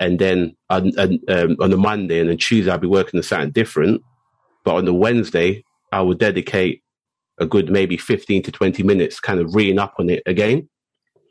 [0.00, 3.22] And then on, on, um, on the Monday and then Tuesday, I'll be working on
[3.22, 4.02] something different.
[4.64, 5.62] But on the Wednesday,
[5.92, 6.82] I will dedicate
[7.38, 10.68] a good maybe 15 to 20 minutes kind of reading up on it again.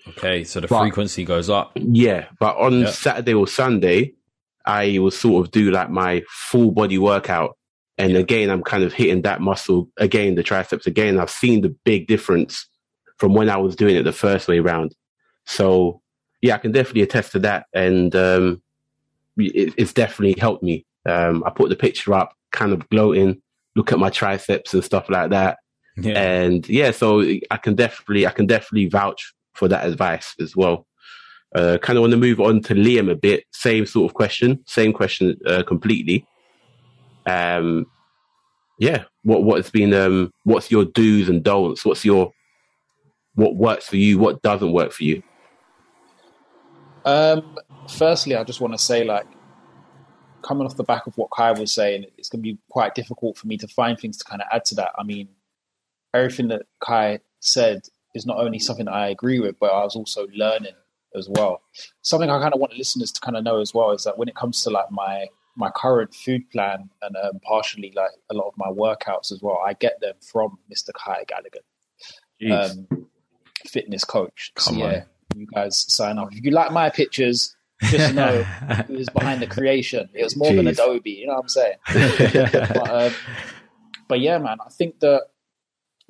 [0.10, 0.44] Okay.
[0.44, 1.72] So the But- frequency goes up.
[1.76, 2.90] Yeah, but on Yeah.
[2.92, 4.14] Saturday or Sunday,
[4.66, 7.58] I will sort of do like my full body workout.
[7.98, 11.20] And again, I'm kind of hitting that muscle again, the triceps again.
[11.20, 12.68] I've seen the big difference
[13.18, 14.96] from when I was doing it the first way round.
[15.46, 16.02] So
[16.42, 17.66] yeah, I can definitely attest to that.
[17.74, 18.62] And um,
[19.38, 20.86] it, it's definitely helped me.
[21.06, 23.42] Um, I put the picture up, kind of gloating,
[23.76, 25.60] look at my triceps and stuff like that.
[25.98, 26.20] Yeah.
[26.20, 27.22] And yeah, so
[27.52, 30.88] I can definitely, I can definitely vouch for that advice as well.
[31.54, 33.44] Uh, kind of want to move on to Liam a bit.
[33.52, 36.26] Same sort of question, same question uh, completely.
[37.26, 37.88] Um,
[38.80, 41.86] yeah, what what's been um, what's your do's and don'ts?
[41.86, 42.32] What's your
[43.36, 44.18] what works for you?
[44.18, 45.24] What doesn't work for you?
[47.06, 47.58] Um,
[47.90, 49.26] firstly, I just want to say, like,
[50.42, 53.38] coming off the back of what Kaai was saying, it's going to be quite difficult
[53.38, 54.92] for me to find things to kind of add to that.
[54.98, 55.30] I mean,
[56.14, 59.96] everything that Kaai said is not only something that I agree with, but I was
[59.96, 60.76] also learning
[61.16, 61.62] as well.
[62.02, 64.28] Something I kind of want listeners to kind of know as well is that when
[64.28, 68.48] it comes to like my my current food plan and um, partially like a lot
[68.48, 70.92] of my workouts as well, I get them from Mr.
[70.94, 71.60] Kaai Gallagher
[72.50, 73.08] um,
[73.68, 74.52] fitness coach.
[74.58, 75.04] So Come yeah,
[75.36, 76.30] you guys sign up.
[76.32, 80.10] If you like my pictures, just know who was behind the creation.
[80.14, 81.78] It was more than Adobe, you know what I'm saying?
[82.54, 83.14] but, um,
[84.08, 85.28] but yeah, man, I think that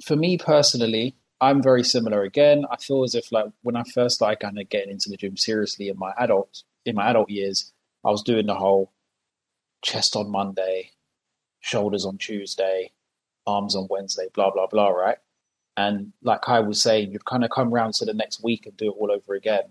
[0.06, 2.22] for me personally, I'm very similar.
[2.22, 5.18] Again, I feel as if like when I first started kind of getting into the
[5.18, 7.74] gym seriously in my adult in my adult years,
[8.06, 8.92] I was doing the whole
[9.82, 10.92] chest on Monday,
[11.60, 12.92] shoulders on Tuesday,
[13.48, 15.18] arms on Wednesday, blah blah blah, right?
[15.78, 18.78] And like I was saying, you'd kind of come around to the next week and
[18.78, 19.64] do it all over again,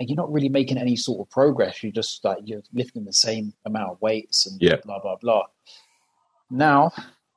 [0.00, 1.82] and you're not really making any sort of progress.
[1.82, 4.76] You're just like you're lifting the same amount of weights and Yeah.
[4.82, 5.44] blah blah blah.
[6.50, 6.92] Now,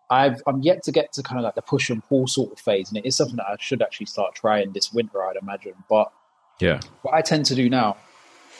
[0.09, 2.59] I've I'm yet to get to kind of like the push and pull sort of
[2.59, 5.73] phase, and it is something that I should actually start trying this winter, I'd imagine.
[5.89, 6.11] But
[6.59, 6.79] Yeah.
[7.01, 7.97] what I tend to do now,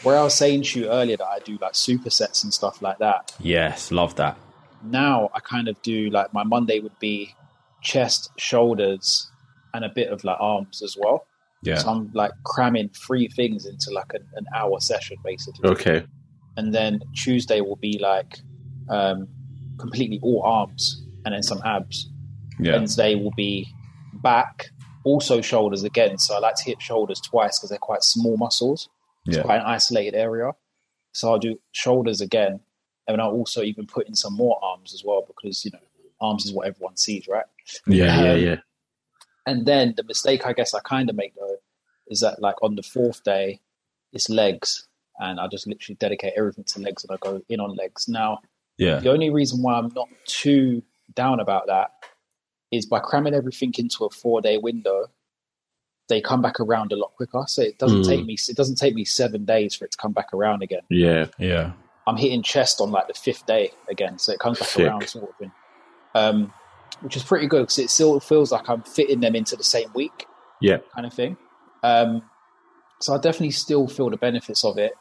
[0.03, 2.97] where I was saying to you earlier that I do like supersets and stuff like
[2.99, 3.33] that.
[3.39, 3.91] Yes.
[3.91, 4.37] Love that.
[4.83, 7.35] Now I kind of do like my Monday would be
[7.81, 9.29] chest, shoulders,
[9.73, 11.27] and a bit of like arms as well.
[11.61, 11.77] Yeah.
[11.77, 15.69] So I'm like cramming three things into like an, an hour session basically.
[15.69, 16.05] Okay.
[16.57, 18.39] And then Tuesday will be like
[18.89, 19.27] um,
[19.77, 22.09] completely all arms and then some abs.
[22.59, 22.73] Yeah.
[22.73, 23.67] Wednesday will be
[24.13, 24.67] back,
[25.03, 26.17] also shoulders again.
[26.17, 28.87] So I like to hit shoulders twice because they're quite small muscles.
[29.25, 29.43] It's Yeah.
[29.43, 30.51] quite an isolated area.
[31.13, 32.61] So I'll do shoulders again.
[33.07, 35.79] And I'll also even put in some more arms as well because, you know,
[36.21, 37.45] arms is what everyone sees, right?
[37.87, 38.55] Yeah, yeah, Um, yeah.
[39.45, 41.57] And then the mistake I guess I kind of make though
[42.07, 43.59] is that like on the fourth day,
[44.13, 44.87] it's legs.
[45.19, 48.07] And I just literally dedicate everything to legs and I go in on legs.
[48.07, 48.39] Now,
[48.77, 48.99] Yeah.
[48.99, 50.81] the only reason why I'm not too
[51.13, 51.91] down about that
[52.71, 55.07] is by cramming everything into a four day window,
[56.09, 57.43] they come back around a lot quicker.
[57.47, 58.07] So it doesn't Mm.
[58.07, 60.81] take me it doesn't take me seven days for it to come back around again.
[60.89, 61.27] Yeah.
[61.39, 61.71] Yeah.
[62.07, 64.85] I'm hitting chest on like the fifth day again, so it comes back Sick.
[64.85, 65.51] around sort of thing,
[66.13, 66.53] um,
[67.01, 69.91] which is pretty good because it still feels like I'm fitting them into the same
[69.95, 70.27] week,
[70.61, 70.77] Yeah.
[70.93, 71.35] kind of thing.
[71.81, 72.29] Um,
[73.01, 74.93] so I definitely still feel the benefits of it,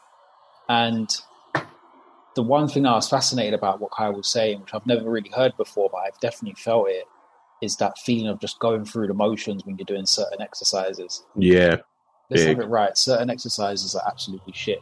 [0.67, 1.07] and
[2.35, 5.31] the one thing I was fascinated about what Kaai was saying, which I've never really
[5.35, 7.05] heard before, but I've definitely felt it,
[7.61, 11.23] is that feeling of just going through the motions when you're doing certain exercises.
[11.37, 11.77] Yeah.
[12.29, 12.57] Let's Big.
[12.57, 12.97] have it right.
[12.97, 14.79] Certain exercises are absolutely shit.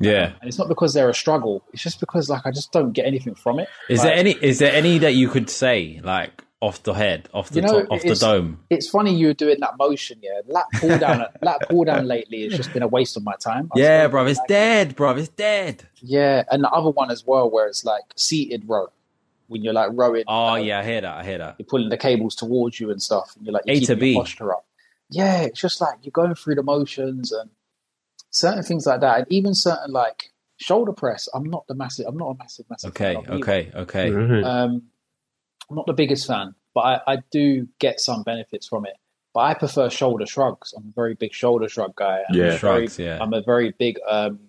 [0.00, 0.32] Yeah.
[0.40, 1.62] And it's not because they're a struggle.
[1.72, 3.68] It's just because like I just don't get anything from it.
[3.88, 4.30] Is Like, there any?
[4.32, 7.80] Is there any that you could say like off the head, off the You know,
[7.82, 8.60] top, off the dome?
[8.68, 10.40] It's funny you were doing that motion, yeah.
[10.46, 13.70] Lat pull down, lat pull down lately has just been a waste of my time.
[13.74, 15.16] I Yeah, bro, it's like, dead, bro.
[15.16, 15.88] It's dead.
[16.02, 18.88] Yeah, and the other one as well, where it's like seated row,
[19.48, 20.24] when you're like rowing.
[20.28, 21.16] Oh um, yeah, I hear that.
[21.16, 21.56] I hear that.
[21.58, 24.08] you're pulling the cables towards you and stuff, and you're like you're A to keeping
[24.08, 24.14] your B.
[24.14, 24.66] posture up.
[25.08, 27.50] Yeah, it's just like you're going through the motions and
[28.30, 31.26] certain things like that, and even certain like shoulder press.
[31.32, 32.04] I'm not the massive.
[32.06, 32.90] I'm not a massive, massive.
[32.90, 34.10] Okay, fan of okay, okay.
[34.10, 34.44] Mhm.
[34.44, 34.82] Um,
[35.70, 38.94] I'm not the biggest fan, but I, I do get some benefits from it.
[39.32, 40.74] But I prefer shoulder shrugs.
[40.76, 42.22] I'm a very big shoulder shrug guy.
[42.28, 42.44] I'm Yeah.
[42.46, 43.18] a very, Shrugs, yeah.
[43.20, 44.40] I'm a very big um,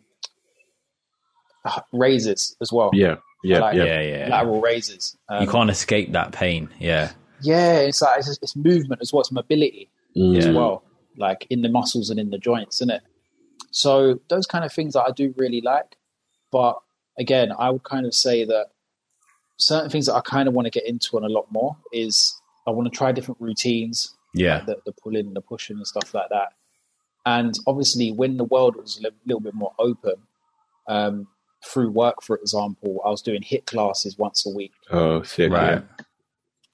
[1.94, 2.90] raises as well.
[2.94, 3.18] Yeah.
[3.44, 3.60] Yeah.
[3.60, 3.84] like- yeah.
[3.84, 4.28] Yeah, yeah.
[4.30, 5.18] Lateral raises.
[5.30, 6.70] Um, you can't escape that pain.
[6.80, 7.12] Yeah,
[7.42, 9.22] Yeah, it's like it's, it's movement as well.
[9.22, 10.38] It's mobility Mm.
[10.38, 10.52] as Yeah.
[10.54, 10.84] well,
[11.18, 13.02] like in the muscles and in the joints, isn't it?
[13.72, 15.96] So those kind of things that I do really like.
[16.52, 16.80] But
[17.18, 18.68] again, I would kind of say that
[19.62, 22.40] certain things that I kind of want to get into on a lot more is
[22.68, 25.88] I want to try different routines, yeah, like the, the pulling, and the pushing, and
[25.88, 26.50] stuff like that.
[27.26, 30.16] And obviously, when the world was a little bit more open,
[30.88, 31.28] um,
[31.64, 34.72] through work, for example, I was doing HIIT classes once a week.
[34.90, 35.52] Oh, sick.
[35.52, 35.84] right.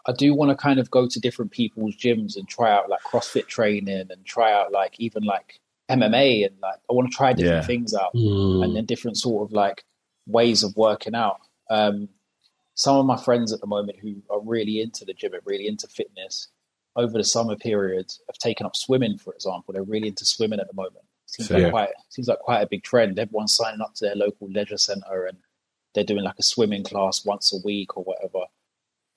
[0.08, 3.02] I do want to kind of go to different people's gyms and try out like
[3.02, 5.60] CrossFit training and try out like even like
[5.92, 7.68] MMA and like I want to try different Yeah.
[7.68, 8.64] things out Mm.
[8.64, 9.84] and then different sort of like
[10.26, 11.42] ways of working out.
[11.70, 12.08] Um,
[12.78, 15.68] some of my friends at the moment who are really into the gym and really
[15.68, 16.48] into fitness
[16.96, 19.74] over the summer period have taken up swimming, for example.
[19.74, 21.06] They're really into swimming at the moment.
[21.26, 21.70] Seems So, like yeah.
[21.72, 23.18] quite seems like quite a big trend.
[23.18, 25.40] Everyone's signing up to their local leisure centre and
[25.96, 28.46] they're doing like a swimming class once a week or whatever.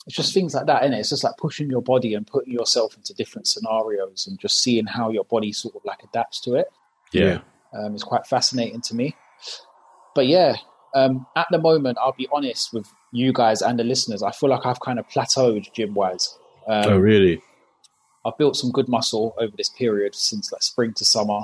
[0.06, 0.98] It's just things like that, is it?
[0.98, 4.86] It's just like pushing your body and putting yourself into different scenarios and just seeing
[4.86, 6.68] how your body sort of like adapts to it
[7.12, 7.40] yeah,
[7.74, 9.14] um, is quite fascinating to me.
[10.14, 10.56] But yeah,
[10.94, 14.22] um, at the moment, I'll be honest with you guys and the listeners.
[14.22, 16.36] I feel like I've kind of plateaued gym wise.
[16.66, 17.42] Um, Oh, really?
[18.24, 21.42] I've built some good muscle over this period since like spring to summer,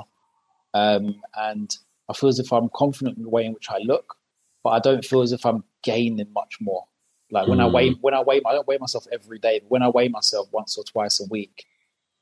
[0.73, 1.75] um, and
[2.07, 4.15] I feel as if I'm confident in the way in which I look,
[4.63, 6.85] but I don't feel as if I'm gaining much more.
[7.31, 7.73] Like when I Mm.
[7.73, 10.47] weigh, when I weigh, I don't weigh myself every day, but when I weigh myself
[10.51, 11.65] once or twice a week,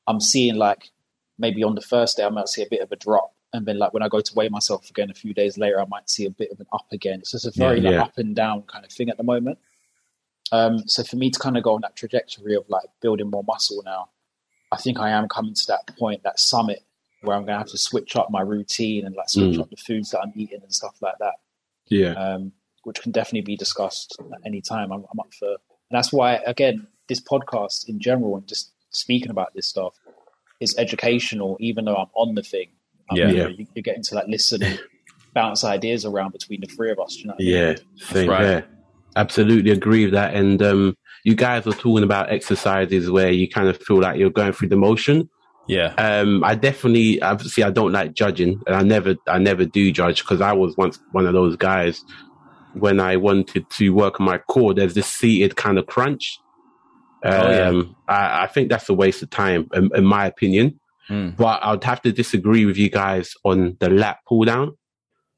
[0.07, 0.89] I'm seeing like
[1.37, 3.77] maybe on the first day I might see a bit of a drop, and then
[3.77, 6.25] like when I go to weigh myself again a few days later, I might see
[6.25, 7.23] a bit of an up again.
[7.23, 9.23] So it's just a very Yeah, like up and down kind of thing at the
[9.23, 9.59] moment.
[10.51, 13.43] Um, so for me to kind of go on that trajectory of like building more
[13.43, 14.09] muscle now,
[14.71, 16.83] I think I am coming to that point, that summit,
[17.21, 19.61] where I'm going to have to switch up my routine and like switch Mm.
[19.61, 21.35] up the foods that I'm eating and stuff like that,
[21.87, 22.11] Yeah.
[22.13, 22.51] um,
[22.83, 24.91] which can definitely be discussed at any time.
[24.91, 25.57] I'm, I'm up for, and
[25.91, 29.93] that's why again, this podcast in general and just speaking about this stuff
[30.59, 32.69] is educational, even though I'm on the thing.
[33.09, 33.27] I'm, Yeah.
[33.29, 34.79] you know, you- you're getting to like listen and
[35.33, 37.17] bounce ideas around between the three of us.
[37.17, 37.53] You know what I mean?
[37.53, 38.41] Yeah, same right.
[38.43, 38.65] there.
[39.15, 40.33] Absolutely agree with that.
[40.33, 44.29] And um, you guys were talking about exercises where you kind of feel like you're
[44.29, 45.29] going through the motion.
[45.67, 45.93] Yeah.
[45.97, 50.21] Um, I definitely, obviously, I don't like judging, and I never, I never do judge
[50.21, 52.03] because I was once one of those guys.
[52.73, 56.39] When I wanted to work on my core, there's this seated kind of crunch.
[57.23, 57.83] Um, Oh, yeah.
[58.07, 60.79] I, I think that's a waste of time, in, in my opinion.
[61.09, 61.37] Mm.
[61.37, 64.77] But I'd have to disagree with you guys on the lat pull down.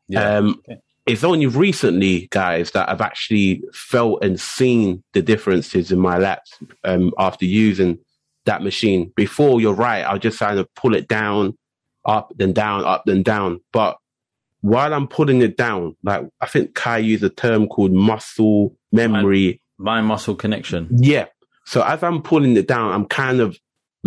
[0.07, 0.37] Yeah.
[0.37, 0.81] Um, Okay.
[1.07, 6.61] It's only recently, guys, that I've actually felt and seen the differences in my lats
[6.83, 7.99] um, after using
[8.43, 9.13] that machine.
[9.15, 11.57] Before, you're right, I'll just kind of pull it down,
[12.03, 13.61] up, then down, up, then down.
[13.71, 13.97] But
[14.59, 19.61] while I'm pulling it down, like I think Kaai used a term called muscle memory.
[19.77, 20.89] Mind muscle connection.
[20.91, 21.27] Yeah.
[21.65, 23.57] So as I'm pulling it down, I'm kind of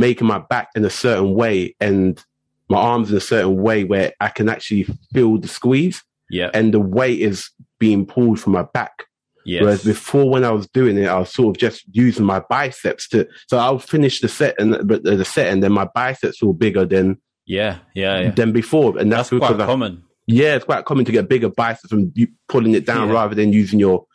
[0.00, 2.22] making my back in a certain way and
[2.68, 6.50] my arms in a certain way where I can actually feel the squeeze Yeah.
[6.54, 9.04] and the weight is being pulled from my back.
[9.46, 13.08] Whereas before, when I was doing it, I was sort of just using my biceps
[13.08, 13.26] to.
[13.48, 16.84] So I'll finish the set and but the set, and then my biceps were bigger
[16.84, 17.78] than Yeah.
[17.94, 18.20] Yeah.
[18.20, 18.30] Yeah.
[18.30, 20.04] than before, and that's, That's quite I, common.
[20.26, 22.12] yeah, it's quite common to get bigger biceps from
[22.48, 23.14] pulling it down Yeah.
[23.14, 24.06] rather than using your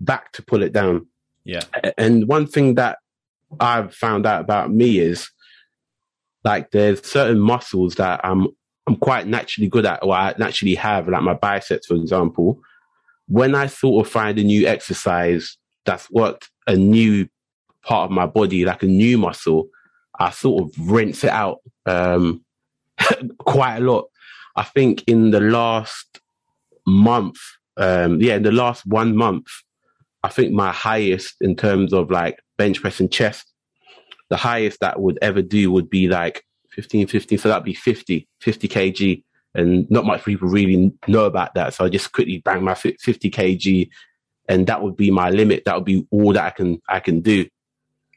[0.00, 1.06] back to pull it down.
[1.44, 1.62] Yeah.
[1.96, 2.98] And one thing that
[3.58, 5.30] I've found out about me is
[6.44, 8.48] like there's certain muscles that I'm
[8.86, 12.60] I'm quite naturally good at, or I naturally have, like my biceps, for example.
[13.28, 17.28] When I sort of find a new exercise that's worked a new
[17.84, 19.68] part of my body, like a new muscle,
[20.18, 22.44] I sort of rinse it out um,
[23.38, 24.06] quite a lot.
[24.56, 26.20] I think in the last
[26.86, 27.38] month,
[27.76, 29.46] um, yeah, in the last one month,
[30.22, 33.50] I think my highest in terms of like bench press and chest,
[34.28, 37.38] the highest that would ever do would be like 15, 15.
[37.38, 39.22] So that'd be 50, 50 kg.
[39.54, 41.72] And not much people really know about that.
[41.72, 42.98] So I just quickly bang my 50
[43.30, 43.88] kg
[44.46, 45.62] and that would be my limit.
[45.64, 47.46] That would be all that I can, I can do.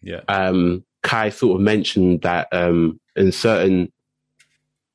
[0.02, 0.22] Yeah.
[0.28, 3.94] Um, Kaai sort of mentioned that, um, in certain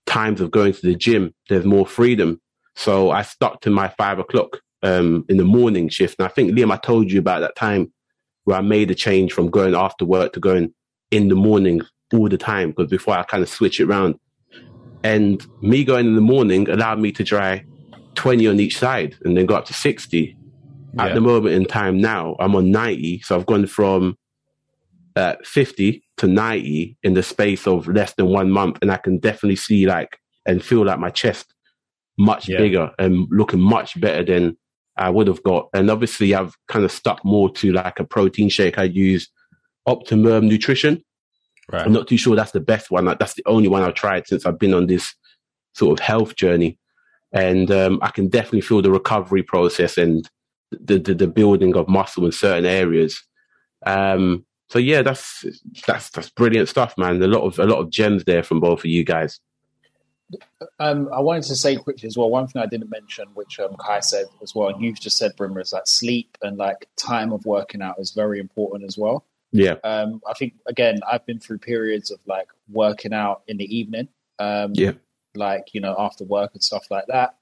[0.05, 2.39] times of going to the gym, there's more freedom.
[2.77, 6.17] So I stuck to my five o'clock um, in the morning shift.
[6.19, 7.93] And I think, Liam, I told you about that time
[8.49, 10.73] where I made a change from going after work to going
[11.11, 11.83] in the morning
[12.15, 14.15] all the time because before I kind of switch it around.
[15.05, 17.67] And me going in the morning allowed me to dry
[18.15, 20.35] 20 on each side and then go up to 60.
[20.99, 23.21] At the moment in time now, I'm on 90.
[23.21, 24.17] So I've gone from
[25.15, 28.79] uh, 50 to 90 in the space of less than one month.
[28.81, 31.55] And I can definitely see like and feel like my chest
[32.17, 32.57] much Yeah.
[32.57, 34.57] bigger and looking much better than
[34.99, 35.69] I would have got.
[35.73, 38.79] And obviously, I've kind of stuck more to like a protein shake.
[38.79, 39.29] I use
[39.87, 41.03] Optimum Nutrition.
[41.71, 41.85] Right.
[41.85, 43.05] I'm not too sure that's the best one.
[43.05, 45.15] Like, That's the only one I've tried since I've been on this
[45.75, 46.79] sort of health journey.
[47.33, 50.29] And um, I can definitely feel the recovery process and
[50.71, 53.23] the, the, the building of muscle in certain areas.
[53.85, 55.45] Um, so yeah, that's
[55.87, 57.23] that's that's brilliant stuff, man.
[57.23, 59.41] A lot of a lot of gems there from both of you guys.
[60.79, 62.29] Um, I wanted to say quickly as well.
[62.31, 65.35] One thing I didn't mention, which um, Kaai said as well, and you've just said,
[65.37, 69.25] Brimmer, is that sleep and like time of working out is very important as well.
[69.53, 73.65] Yeah, Um, I think again, I've been through periods of like working out in the
[73.75, 74.09] evening,
[74.39, 74.93] um, Yeah.
[75.35, 77.37] like you know after work and stuff like that,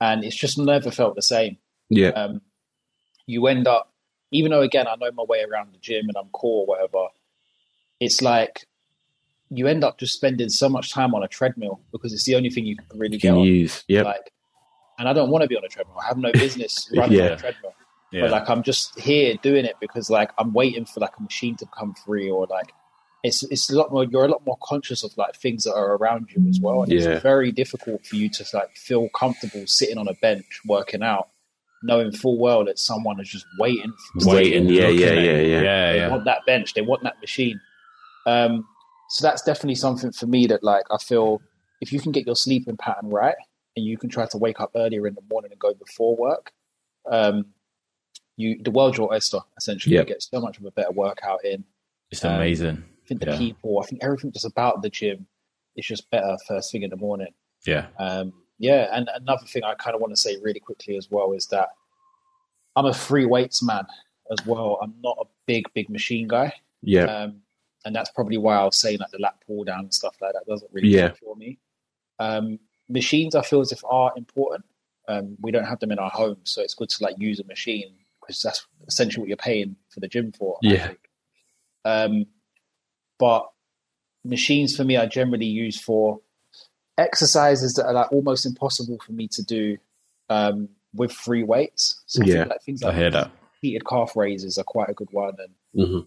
[0.00, 1.58] and it's just never felt the same.
[1.90, 2.40] yeah, Um,
[3.26, 3.92] you end up,
[4.32, 7.06] even though again I know my way around the gym and I'm core or whatever,
[8.00, 8.66] it's like
[9.50, 12.50] you end up just spending so much time on a treadmill because it's the only
[12.50, 13.44] thing you can really you get can on.
[13.44, 13.84] use.
[13.88, 14.04] Yep.
[14.04, 14.32] Like,
[14.98, 15.98] and I don't want to be on a treadmill.
[16.00, 17.74] I have no business running on a treadmill.
[18.10, 18.22] Yeah.
[18.22, 21.56] But like I'm just here doing it because like I'm waiting for like a machine
[21.56, 22.72] to come free or like
[23.24, 25.96] it's it's a lot more you're a lot more conscious of like things that are
[25.96, 26.82] around you as well.
[26.82, 27.08] And Yeah.
[27.10, 31.28] it's very difficult for you to like feel comfortable sitting on a bench working out,
[31.82, 33.92] knowing full well that someone is just waiting
[34.22, 35.40] for Waiting, yeah, yeah, yeah, yeah.
[35.40, 36.08] yeah, they yeah.
[36.08, 37.60] want that bench, they want that machine.
[38.26, 38.66] Um,
[39.08, 41.40] so that's definitely something for me that like I feel
[41.80, 43.34] if you can get your sleeping pattern right
[43.76, 46.52] and you can try to wake up earlier in the morning and go before work,
[47.10, 47.46] um,
[48.36, 49.94] you the world's your oyster essentially.
[49.94, 50.00] Yeah.
[50.02, 51.64] You get so much of a better workout in.
[52.10, 52.84] It's Um, amazing.
[53.04, 53.38] I think the Yeah.
[53.38, 55.26] people, I think everything just about the gym
[55.76, 57.34] is just better first thing in the morning.
[57.66, 57.86] Yeah.
[57.98, 61.32] Um, yeah, and another thing I kind of want to say really quickly as well
[61.32, 61.70] is that
[62.76, 63.84] I'm a free weights man
[64.30, 64.78] as well.
[64.82, 66.54] I'm not a big, big machine guy.
[66.82, 67.42] Yeah, Um,
[67.84, 70.32] and that's probably why I was saying like the lat pull down and stuff like
[70.32, 71.08] that doesn't really Yeah.
[71.08, 71.58] work for me.
[72.18, 72.58] Um,
[72.88, 74.64] machines I feel as if are important.
[75.08, 77.44] Um, we don't have them in our home, so it's good to like use a
[77.44, 80.58] machine because that's essentially what you're paying for the gym for.
[80.62, 80.92] Yeah.
[81.84, 82.26] Um,
[83.18, 83.50] but
[84.24, 86.20] machines for me are generally used for
[86.96, 89.76] exercises that are like almost impossible for me to do
[90.30, 92.02] um, with free weights.
[92.06, 92.34] So I Yeah.
[92.36, 93.30] think, like things I like hear that.
[93.60, 96.00] seated calf raises are quite a good one, and hmm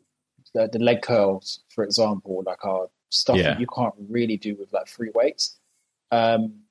[0.57, 3.51] the, the leg curls, for example, like are stuff Yeah.
[3.51, 5.57] that you can't really do with like free weights.
[6.11, 6.61] Um,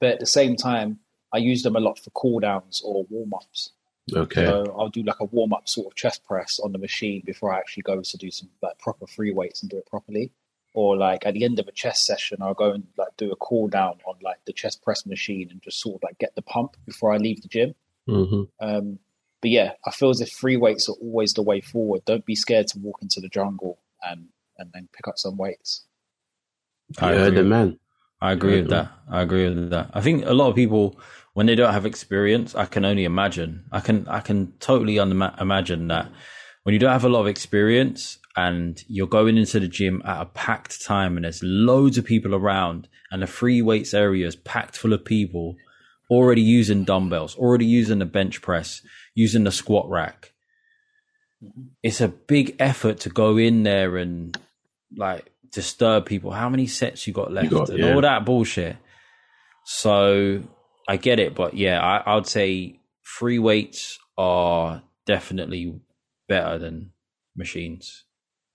[0.00, 0.98] but at the same time,
[1.32, 3.70] I use them a lot for cool downs or warm ups.
[4.14, 4.44] Okay.
[4.44, 7.52] So I'll do like a warm up sort of chest press on the machine before
[7.54, 10.32] I actually go to do some like proper free weights and do it properly.
[10.74, 13.36] Or like at the end of a chest session, I'll go and like do a
[13.36, 16.42] cool down on like the chest press machine and just sort of like get the
[16.42, 17.74] pump before I leave the gym.
[18.06, 18.98] hmm Um,
[19.42, 22.04] but yeah, I feel as if free weights are always the way forward.
[22.06, 25.84] Don't be scared to walk into the jungle and and then pick up some weights.
[26.98, 27.42] I heard agree.
[27.42, 27.78] the man.
[28.20, 28.92] I agree with that.
[29.10, 29.90] I agree with that.
[29.92, 31.00] I think a lot of people,
[31.34, 33.64] when they don't have experience, I can only imagine.
[33.72, 36.08] I can I can totally unma- imagine that
[36.62, 40.22] when you don't have a lot of experience and you're going into the gym at
[40.22, 44.36] a packed time and there's loads of people around and the free weights area is
[44.36, 45.56] packed full of people
[46.10, 48.82] already using dumbbells, already using the bench press,
[49.14, 50.32] using the squat rack.
[51.42, 51.62] Mm-hmm.
[51.82, 54.36] It's a big effort to go in there and
[54.96, 56.30] like disturb people.
[56.30, 57.94] How many sets you got left got- and yeah.
[57.94, 58.76] all that bullshit.
[59.64, 60.42] So
[60.88, 65.80] I get it, but yeah, I, I would say free weights are definitely
[66.28, 66.92] better than
[67.36, 68.04] machines.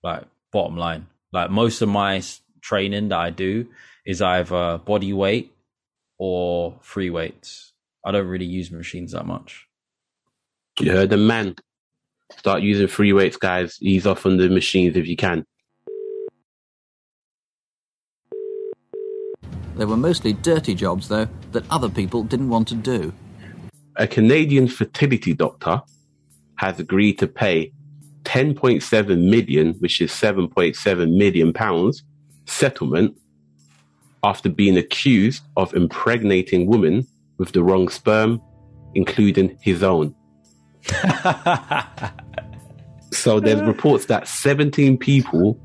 [0.02, 2.22] Like bottom line, like most of my
[2.60, 3.68] training that I do
[4.04, 5.52] is either body weight
[6.18, 7.72] or free weights.
[8.04, 9.67] I don't really use machines that much.
[10.80, 11.56] You heard the man.
[12.36, 13.78] Start using free weights, guys.
[13.80, 15.44] Ease off on the machines if you can.
[19.76, 23.12] They were mostly dirty jobs, though, that other people didn't want to do.
[23.96, 25.82] A Canadian fertility doctor
[26.56, 27.72] has agreed to pay
[28.24, 32.04] 10.7 million, which is 7.7 million pounds
[32.46, 33.16] settlement
[34.22, 37.06] after being accused of impregnating women
[37.38, 38.40] with the wrong sperm,
[38.94, 40.14] including his own.
[43.12, 45.58] So there's reports that 17 people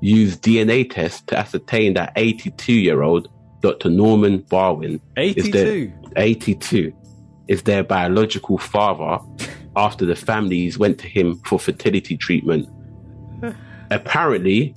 [0.00, 3.28] used DNA tests to ascertain that 82 year old
[3.60, 3.88] Dr.
[3.88, 5.92] Norman Barwin is their 82.
[6.16, 6.92] 82
[7.48, 9.18] is their biological father
[9.76, 12.68] after the families went to him for fertility treatment.
[13.90, 14.74] Apparently,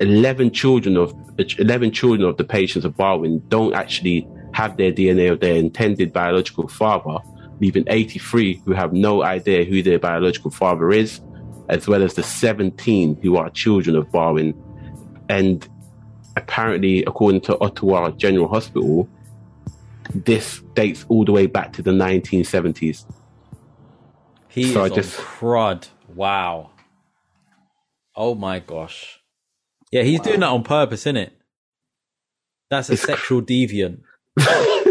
[0.00, 1.14] 11 children of
[1.58, 6.12] 11 children of the patients of Barwin don't actually have their DNA of their intended
[6.12, 7.18] biological father,
[7.60, 11.20] leaving 83 who have no idea who their biological father is,
[11.68, 14.54] as well as the 17 who are children of Barwin.
[15.28, 15.66] And
[16.36, 19.08] apparently, according to Ottawa General Hospital,
[20.14, 23.04] this dates all the way back to the 1970s.
[24.48, 25.88] He So I is just- on crud.
[26.14, 26.70] Wow.
[28.14, 29.20] Oh my gosh.
[29.92, 31.32] Yeah, he's doing that on purpose, isn't it?
[32.70, 34.00] That's a It's cr- sexual deviant.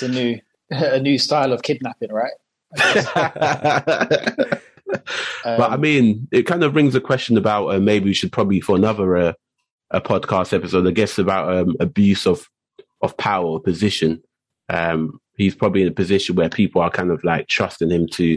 [0.00, 0.38] It's a new
[0.70, 2.32] a new style of kidnapping, right?
[2.76, 4.60] but
[5.44, 8.60] I Um, mean, it kind of brings a question about uh, maybe we should probably
[8.60, 9.32] for another uh,
[9.90, 12.48] a podcast episode, I guess, about um, abuse of
[13.00, 14.22] of power or position.
[14.68, 18.36] Um, he's probably in a position where people are kind of like trusting him to,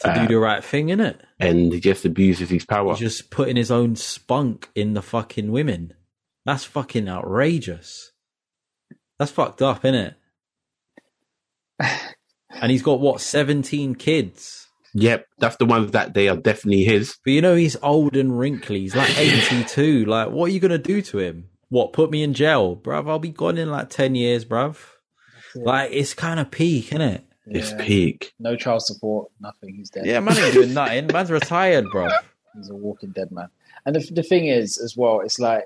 [0.00, 2.90] To Uh, do the right thing, in it, and he just abuses his power.
[2.90, 5.94] He's just putting his own spunk in the fucking women.
[6.44, 8.12] That's fucking outrageous.
[9.18, 10.14] That's fucked up, innit?
[11.80, 14.68] And he's got what, 17 kids?
[14.94, 17.18] Yep, that's the ones that they are definitely his.
[17.22, 18.80] But you know, he's old and wrinkly.
[18.80, 20.06] He's like 82.
[20.06, 21.50] like, what are you going to do to him?
[21.68, 22.76] What, put me in jail?
[22.76, 24.78] Bruv, I'll be gone in like 10 years, bruv.
[25.54, 27.24] Like, it's kind of peak, isn't it?
[27.46, 28.32] It's peak.
[28.38, 29.74] no child support, nothing.
[29.76, 30.06] He's dead.
[30.06, 31.06] Yeah, man ain't doing nothing.
[31.12, 32.10] Man's retired, bruv.
[32.56, 33.48] He's a walking dead man.
[33.84, 35.64] And the, the thing is, as well, it's like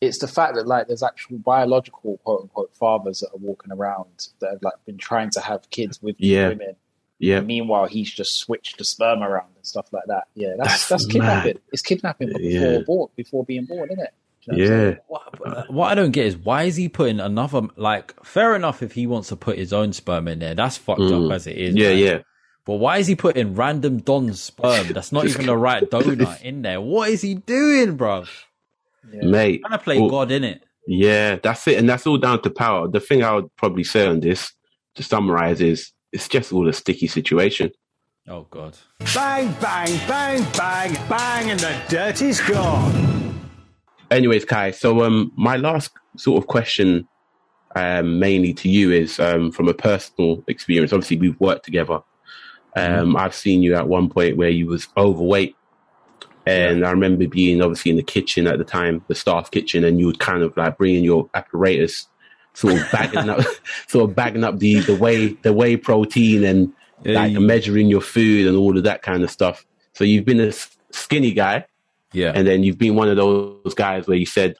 [0.00, 4.28] it's the fact that like there's actual biological quote unquote fathers that are walking around
[4.40, 6.48] that have like been trying to have kids with these Yeah.
[6.48, 6.76] women.
[7.20, 10.28] Yeah, Meanwhile, he's just switched the sperm around and stuff like that.
[10.36, 11.54] Yeah, that's That's that's, kidnapping.
[11.54, 11.62] mad.
[11.72, 12.78] It's kidnapping before Yeah.
[12.86, 14.14] born, before being born, isn't it?
[14.42, 14.96] You know what I'm yeah.
[15.64, 18.92] What, what I don't get is why is he putting another, like, fair enough if
[18.92, 20.54] he wants to put his own sperm in there.
[20.54, 21.26] That's fucked Mm.
[21.26, 21.74] up as it is.
[21.74, 21.98] Yeah, man.
[21.98, 22.18] yeah.
[22.64, 26.62] But why is he putting random Don's sperm that's not even the right donor in
[26.62, 26.80] there?
[26.80, 28.28] What is he doing, bruv?
[29.12, 29.24] Yeah.
[29.24, 29.60] Mate.
[29.62, 30.62] Trying to play Well, God in it.
[30.86, 31.78] Yeah, that's it.
[31.78, 32.88] And that's all down to power.
[32.88, 34.52] The thing I would probably say on this,
[34.94, 37.70] to summarize, is it's just all a sticky situation.
[38.26, 38.76] Oh God.
[39.14, 43.40] Bang, bang, bang, bang, bang, and the dirt is gone.
[44.10, 47.06] Anyways, Kaai, so um my last sort of question
[47.76, 50.92] um mainly to you is um from a personal experience.
[50.92, 52.00] Obviously we've worked together.
[52.76, 55.56] Um I've seen you at one point where you was overweight.
[56.48, 59.98] And I remember being obviously in the kitchen at the time, the staff kitchen, and
[59.98, 62.06] you would kind of like bring in your apparatus
[62.54, 63.40] sort of bagging up,
[63.88, 66.72] sort of bagging up the the whey the whey protein and
[67.04, 69.64] like measuring your food and all of that kind of stuff.
[69.94, 70.52] So you've been a
[70.90, 71.64] skinny guy,
[72.12, 72.32] Yeah.
[72.34, 74.56] and then you've been one of those guys where you said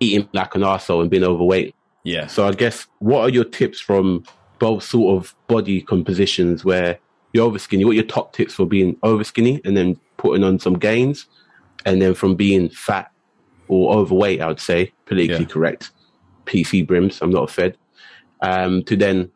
[0.00, 1.74] eating like an arsehole and being overweight.
[2.04, 2.26] yeah.
[2.26, 4.24] So I guess what are your tips from
[4.58, 6.98] both sort of body compositions where
[7.32, 7.84] you're over skinny?
[7.84, 11.26] What are your top tips for being over skinny and then putting on some gains,
[11.84, 13.10] and then from being fat
[13.68, 15.50] or overweight, I would say politically Yeah.
[15.50, 15.90] correct,
[16.46, 17.20] PC brims.
[17.22, 17.76] I'm not a fed.
[18.40, 19.30] Um, to then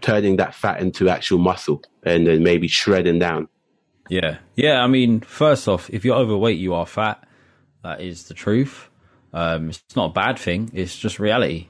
[0.00, 3.48] turning that fat into actual muscle and then maybe shredding down.
[4.10, 4.38] Yeah.
[4.54, 4.82] Yeah.
[4.84, 7.26] I mean, first off, if you're overweight, you are fat.
[7.82, 8.90] That is the truth.
[9.32, 10.70] Um, it's not a bad thing.
[10.74, 11.68] It's just reality.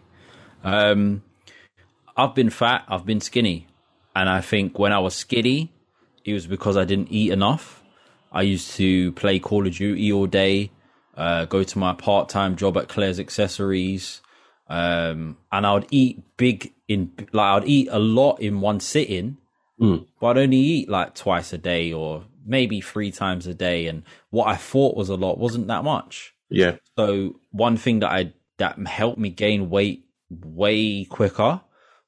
[0.64, 1.22] Um,
[2.16, 2.84] I've been fat.
[2.88, 3.66] I've been skinny.
[4.16, 5.72] And I think when I was skinny,
[6.24, 7.82] it was because I didn't eat enough.
[8.34, 10.70] I used to play Call of Duty all day,
[11.16, 14.20] uh, go to my part time job at Claire's Accessories.
[14.68, 19.38] Um, and I would eat big in, like, I'd eat a lot in one sitting
[20.20, 23.86] but I'd only eat like twice a day or maybe three times a day.
[23.86, 26.34] And what I thought was a lot wasn't that much.
[26.48, 26.76] Yeah.
[26.96, 31.60] So one thing that I that helped me gain weight way quicker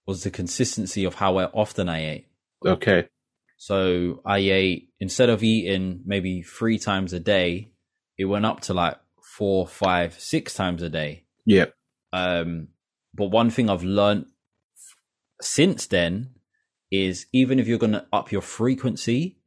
[0.06, 2.26] was the consistency of how often I ate.
[2.64, 3.08] Okay.
[3.56, 7.70] So I ate instead of eating maybe three times a day,
[8.18, 11.24] it went up to like four, five, six times a day.
[11.44, 11.66] Yeah.
[12.12, 12.68] Um,
[13.14, 14.26] but one thing I've learned
[15.40, 16.30] since then
[16.90, 19.38] is even if you're going to up your frequency,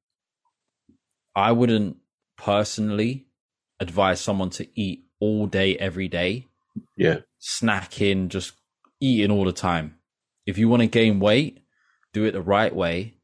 [1.36, 1.98] I wouldn't
[2.38, 3.28] personally
[3.80, 6.48] advise someone to eat all day, every day,
[6.98, 7.20] Yeah.
[7.42, 8.54] snacking, just
[9.00, 9.96] eating all the time.
[10.46, 11.64] If you want to gain weight,
[12.14, 13.16] do it the right way.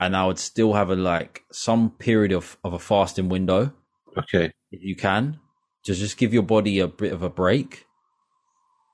[0.00, 3.72] And I would still have a like some period of, of a fasting window
[4.16, 4.50] Okay.
[4.72, 5.38] if you can,
[5.84, 7.86] to just give your body a bit of a break.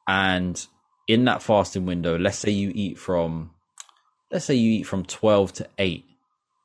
[0.08, 0.64] And
[1.08, 3.50] in that fasting window, let's say you eat from,
[4.30, 6.04] let's say you eat from 12 to 8,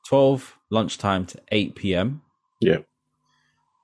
[0.08, 2.22] 12 lunchtime to 8 p.m.
[2.60, 2.78] Yeah.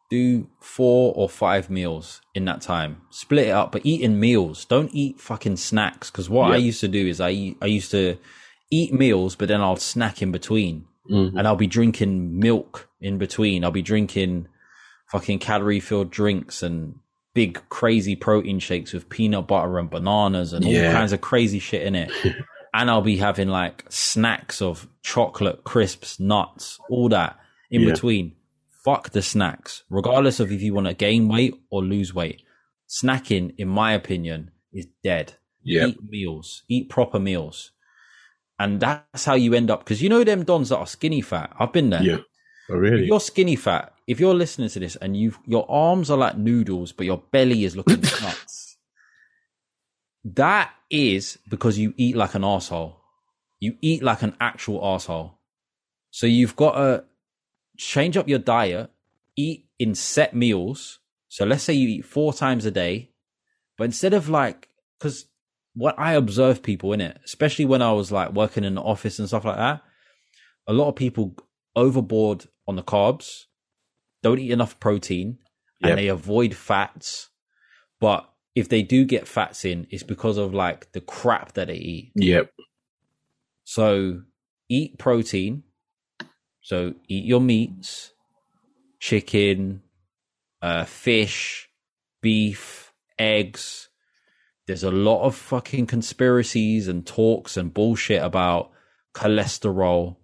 [0.10, 3.02] Do four or five meals in that time.
[3.10, 4.64] Split it up, but eat in meals.
[4.64, 6.10] Don't eat fucking snacks.
[6.10, 8.18] Because what I used to do is I I used to
[8.70, 11.38] eat meals, but then I'll snack in between Mhm.
[11.38, 13.64] and I'll be drinking milk in between.
[13.64, 14.48] I'll be drinking
[15.12, 16.96] fucking calorie filled drinks and
[17.34, 20.88] big crazy protein shakes with peanut butter and bananas and Yeah.
[20.88, 22.12] all kinds of crazy shit in it.
[22.74, 27.40] and I'll be having like snacks of chocolate, crisps, nuts, all that
[27.72, 27.92] in Yeah.
[27.92, 28.34] between.
[28.84, 32.42] Fuck the snacks, regardless of if you want to gain weight or lose weight.
[32.90, 35.88] Snacking, in my opinion, is dead Yeah.
[35.88, 37.72] eat meals, eat proper meals.
[38.60, 39.80] And that's how you end up.
[39.80, 41.56] Because you know them dons that are skinny fat.
[41.60, 42.02] I've been there.
[42.02, 42.18] Yeah.
[42.70, 43.04] Oh, really?
[43.04, 46.38] If you're skinny fat, if you're listening to this and you your arms are like
[46.38, 48.78] noodles, but your belly is looking nuts,
[50.24, 53.00] that is because you eat like an asshole.
[53.60, 55.38] You eat like an actual asshole.
[56.12, 57.04] So you've got to
[57.78, 58.92] change up your diet,
[59.36, 61.00] eat in set meals.
[61.28, 63.12] So let's say you eat four times a day,
[63.78, 65.26] but instead of like, because
[65.78, 69.20] what I observe people in it, especially when I was like working in the office
[69.20, 69.82] and stuff like that,
[70.68, 71.36] a lot of people
[71.76, 73.44] overboard on the carbs,
[74.24, 75.38] don't eat enough protein,
[75.82, 75.90] Yep.
[75.92, 77.30] and they avoid fats.
[78.02, 81.76] But if they do get fats in, it's because of like the crap that they
[81.76, 82.12] eat.
[82.16, 82.52] Yep.
[83.64, 84.24] So
[84.70, 85.64] eat protein.
[86.62, 88.12] So eat your meats,
[89.00, 89.84] chicken,
[90.62, 91.70] uh, fish,
[92.22, 93.87] beef, eggs.
[94.68, 98.72] There's a lot of fucking conspiracies and talks and bullshit about
[99.14, 100.18] cholesterol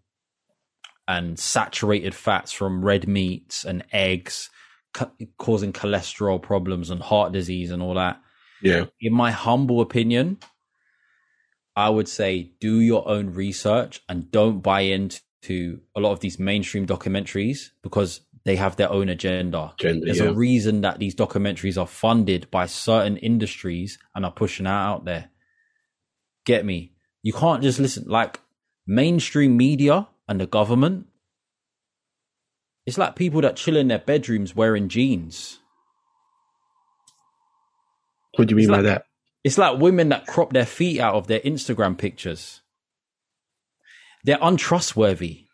[1.07, 4.49] and saturated fats from red meats and eggs
[4.93, 8.21] ca- causing cholesterol problems and heart disease and all that
[8.61, 8.85] Yeah.
[9.01, 10.37] in my humble opinion,
[11.75, 16.37] I would say do your own research and don't buy into a lot of these
[16.39, 19.73] mainstream documentaries because they have their own agenda.
[19.79, 20.25] Agenda, There's yeah.
[20.25, 25.05] a reason that these documentaries are funded by certain industries and are pushing that out
[25.05, 25.29] there.
[26.45, 26.93] Get me?
[27.21, 28.41] You can't just listen like
[28.85, 31.07] mainstream media and the government.
[32.85, 35.59] It's like people that chill in their bedrooms wearing jeans.
[38.35, 39.05] What do you mean by that?
[39.45, 42.61] It's like women that crop their feet out of their Instagram pictures.
[44.25, 45.45] They're untrustworthy.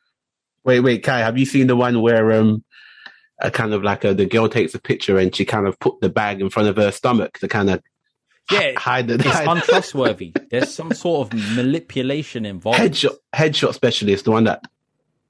[0.64, 2.64] Wait, wait, Kaai, have you seen the one where um
[3.42, 6.00] a kind of like a, the girl takes a picture and she kind of put
[6.02, 7.82] the bag in front of her stomach to kind of
[8.52, 10.34] Yeah, hide the it's hide- untrustworthy.
[10.52, 12.80] There's some sort of manipulation involved.
[12.80, 14.64] headshot headshot specialist, the one that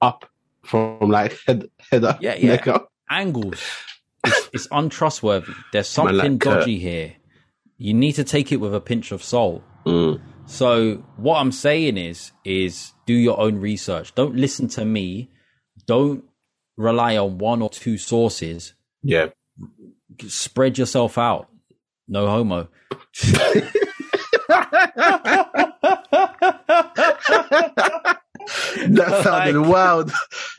[0.00, 0.24] up
[0.62, 2.54] from like head head up, Yeah, yeah.
[2.72, 2.90] up.
[3.08, 3.60] Angles.
[4.24, 5.52] It's, it's untrustworthy.
[5.72, 6.60] There's Man like something Kurt.
[6.60, 7.12] dodgy here.
[7.78, 9.62] You need to take it with a pinch of salt.
[9.86, 10.20] Mm.
[10.46, 14.14] So what I'm saying is, is do your own research.
[14.14, 15.30] Don't listen to me.
[15.86, 16.24] Don't
[16.80, 18.74] rely on one or two sources.
[19.02, 19.28] Yeah.
[20.26, 21.48] Spread yourself out.
[22.08, 22.68] No homo.
[28.88, 30.10] That sounded wild.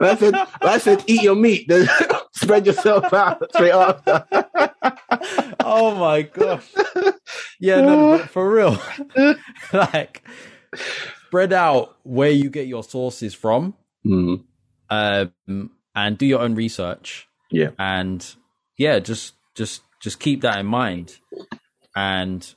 [0.00, 1.88] I said, I said, eat your meat, then
[2.32, 4.24] spread yourself out straight after.
[5.60, 6.66] oh my gosh.
[7.58, 8.78] Yeah, no, for real.
[9.72, 10.22] like
[11.26, 13.74] spread out where you get your sources from.
[14.06, 14.44] Mm.
[14.90, 17.28] Um, and do your own research.
[17.50, 17.70] Yeah.
[17.78, 18.24] And
[18.76, 21.16] yeah, just just just keep that in mind.
[21.94, 22.54] And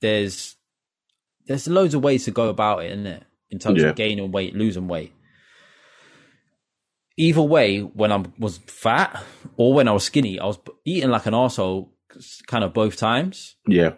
[0.00, 0.56] there's
[1.46, 3.24] there's loads of ways to go about it, isn't it?
[3.50, 3.88] In terms Yeah.
[3.88, 5.12] of gaining weight, losing weight.
[7.16, 9.24] Either way, when I was fat
[9.56, 11.92] or when I was skinny, I was eating like an asshole,
[12.46, 13.56] kind of both times.
[13.66, 13.94] Yeah.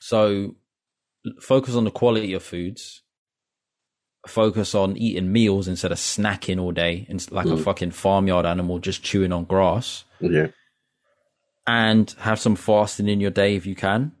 [0.00, 0.56] So
[1.40, 2.99] focus on the quality of foods.
[4.26, 7.64] Focus on eating meals instead of snacking all day and like a Mm.
[7.64, 10.04] fucking farmyard animal just chewing on grass.
[10.20, 10.48] Yeah.
[11.66, 14.12] And have some fasting in your day if you can.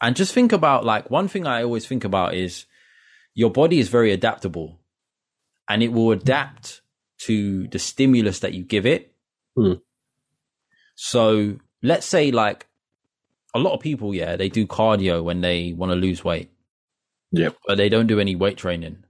[0.00, 2.66] And just think about like one thing I always think about is
[3.34, 4.80] your body is very adaptable
[5.68, 6.80] and it will adapt
[7.26, 9.14] to the stimulus that you give it.
[9.56, 9.80] Mm.
[10.96, 12.66] So let's say like
[13.54, 16.50] a lot of people, yeah, they do cardio when they want to lose weight,
[17.32, 17.56] Yep.
[17.66, 19.04] but they don't do any weight training.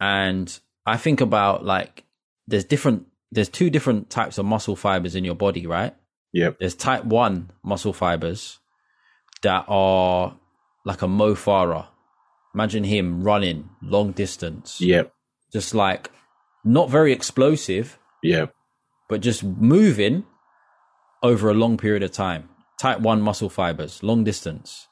[0.00, 2.04] And I think about like
[2.46, 5.94] there's different there's two different types of muscle fibers in your body, right?
[6.32, 6.58] Yep.
[6.60, 8.58] There's type 1 muscle fibers
[9.42, 10.34] that are
[10.86, 11.86] like a Mo Farah.
[12.54, 15.12] Imagine him running long distance, Yep.
[15.52, 16.10] just like
[16.64, 18.54] not very explosive, Yep.
[19.10, 20.24] but just moving
[21.22, 22.48] over a long period of time.
[22.80, 24.88] Type 1 muscle fibers, long distance,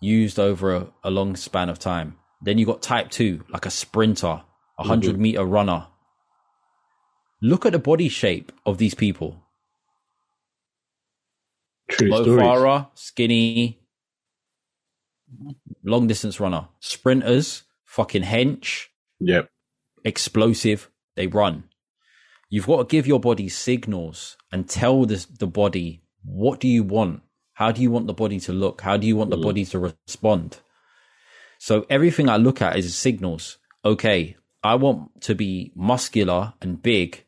[0.00, 2.16] used over a, a long span of time.
[2.42, 4.88] Then you got type 2, like a sprinter, a mm-hmm.
[4.88, 5.88] 100 meter runner.
[7.42, 9.42] Look at the body shape of these people.
[11.88, 12.46] True Mo stories.
[12.46, 13.80] Farah, skinny,
[15.84, 16.68] long distance runner.
[16.80, 18.86] Sprinters, fucking hench,
[19.20, 19.48] Yep.
[20.04, 21.64] explosive, they run.
[22.48, 26.82] You've got to give your body signals and tell this, the body what do you
[26.82, 27.22] want?
[27.56, 28.82] How do you want the body to look?
[28.82, 29.42] How do you want the mm.
[29.42, 30.58] body to respond?
[31.58, 33.56] So everything I look at is signals.
[33.82, 37.24] Okay, I want to be muscular and big.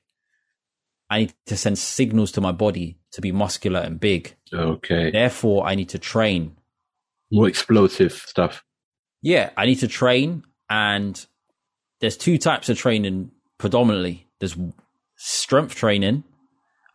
[1.09, 4.37] I need to send signals to my body to be muscular and big.
[4.53, 5.11] Okay.
[5.11, 6.59] Therefore, I need to train.
[7.33, 8.63] More explosive stuff.
[9.23, 11.25] Yeah, I need to train, and
[12.01, 14.27] there's two types of training predominantly.
[14.41, 14.59] There's
[15.17, 16.25] strength training,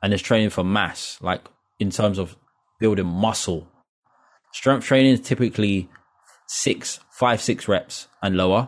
[0.03, 1.41] and there's training for mass, like
[1.79, 2.37] in terms of
[2.83, 3.65] building muscle.
[4.51, 5.89] Strength training is typically
[6.47, 8.67] six, five, six reps and lower.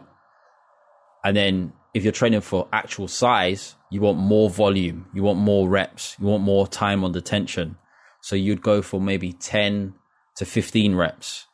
[1.26, 5.68] And then if you're training for actual size, you want more volume, you want more
[5.68, 7.76] reps, you want more time on the tension.
[8.22, 9.94] So you'd go for maybe 10
[10.38, 11.46] to 15 reps.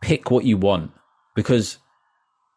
[0.00, 0.92] Pick what you want
[1.34, 1.78] because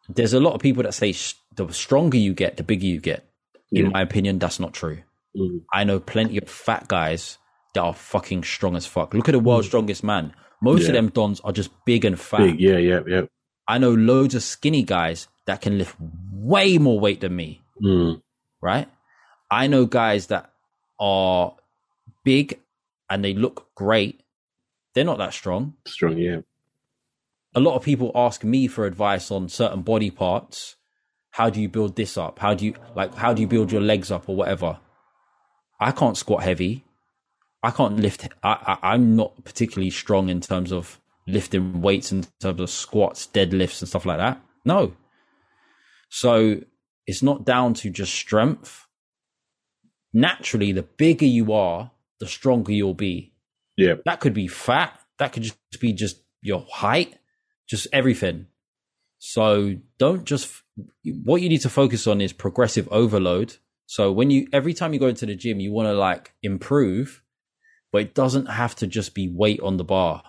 [0.08, 1.12] there's a lot of people that say
[1.56, 3.26] the stronger you get, the bigger you get.
[3.72, 3.90] In Yeah.
[3.90, 5.02] my opinion, that's not true.
[5.36, 5.62] Mm.
[5.74, 7.38] I know plenty of fat guys
[7.74, 9.14] that are fucking strong as fuck.
[9.14, 10.32] Look at the world's strongest man.
[10.60, 10.92] Most of Yeah.
[11.00, 12.38] them dons are just big and fat.
[12.38, 12.60] Big.
[12.60, 12.76] Yeah.
[12.78, 13.00] Yeah.
[13.06, 13.22] Yeah.
[13.68, 15.96] I know loads of skinny guys that can lift
[16.32, 18.20] way more weight than me, Mm.
[18.60, 18.88] right?
[19.50, 20.52] I know guys that
[20.98, 21.54] are
[22.24, 22.60] big
[23.08, 24.22] and they look great.
[24.94, 25.74] They're not that strong.
[25.86, 26.18] Strong.
[26.18, 26.40] Yeah.
[27.54, 30.76] A lot of people ask me for advice on certain body parts.
[31.32, 32.38] How do you build this up?
[32.40, 34.78] How do you like how do you build your legs up or whatever?
[35.80, 36.84] I can't squat heavy.
[37.62, 38.28] I can't lift.
[38.42, 43.26] I, I, I'm not particularly strong in terms of lifting weights in terms of squats,
[43.26, 44.40] deadlifts, and stuff like that.
[44.64, 44.94] No.
[46.08, 46.62] So
[47.06, 48.86] it's not down to just strength.
[50.12, 53.32] Naturally, the bigger you are, the stronger you'll be.
[53.76, 53.94] Yeah.
[54.04, 54.98] That could be fat.
[55.18, 57.14] That could just be just your height,
[57.68, 58.46] just everything.
[59.18, 60.50] So don't just,
[61.04, 63.56] what you need to focus on is progressive overload.
[63.86, 67.22] So when you, every time you go into the gym, you want to like improve,
[67.92, 70.22] but it doesn't have to just be weight on the bar.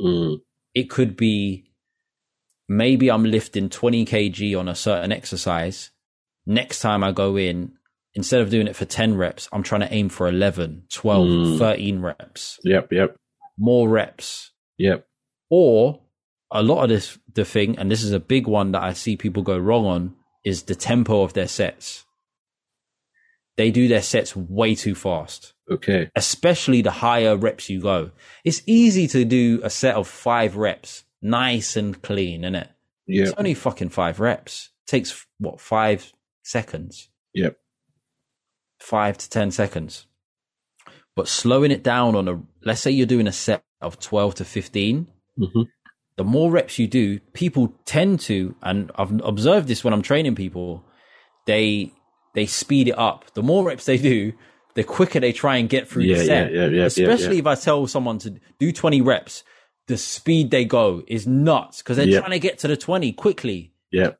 [0.00, 0.40] Mm.
[0.74, 1.70] It could be
[2.68, 5.90] maybe I'm lifting 20 kg on a certain exercise.
[6.46, 7.72] Next time I go in,
[8.14, 11.58] instead of doing it for 10 reps, I'm trying to aim for 11, 12, Mm.
[11.58, 12.92] 13 reps, Yep.
[12.92, 13.16] Yep.
[13.58, 14.50] more reps.
[14.78, 15.06] Yep.
[15.50, 16.00] Or
[16.50, 19.16] a lot of this, the thing, and this is a big one that I see
[19.16, 22.04] people go wrong on, is the tempo of their sets.
[23.56, 26.10] They do their sets way too fast, Okay.
[26.16, 28.10] especially the higher reps you go.
[28.44, 32.68] It's easy to do a set of five reps, nice and clean, isn't it?
[33.06, 33.24] Yeah.
[33.24, 34.70] It's only fucking five reps.
[34.86, 37.56] takes what five seconds, Yep.
[38.78, 40.06] five to ten seconds.
[41.14, 44.44] But slowing it down on a, let's say you're doing a set of twelve to
[44.44, 45.06] 15
[45.38, 45.66] Mhm.
[46.16, 50.34] the more reps you do, people tend to, and I've observed this when I'm training
[50.34, 50.84] people,
[51.46, 51.92] they
[52.34, 53.32] they speed it up.
[53.34, 54.32] The more reps they do,
[54.74, 56.52] the quicker they try and get through Yeah, the set.
[56.52, 57.40] yeah, yeah, yeah, yeah, Especially yeah.
[57.40, 59.44] if I tell someone to do 20 reps,
[59.88, 62.20] the speed they go is nuts because they're Yeah.
[62.20, 63.74] trying to get to the 20 quickly.
[63.90, 64.18] Yep.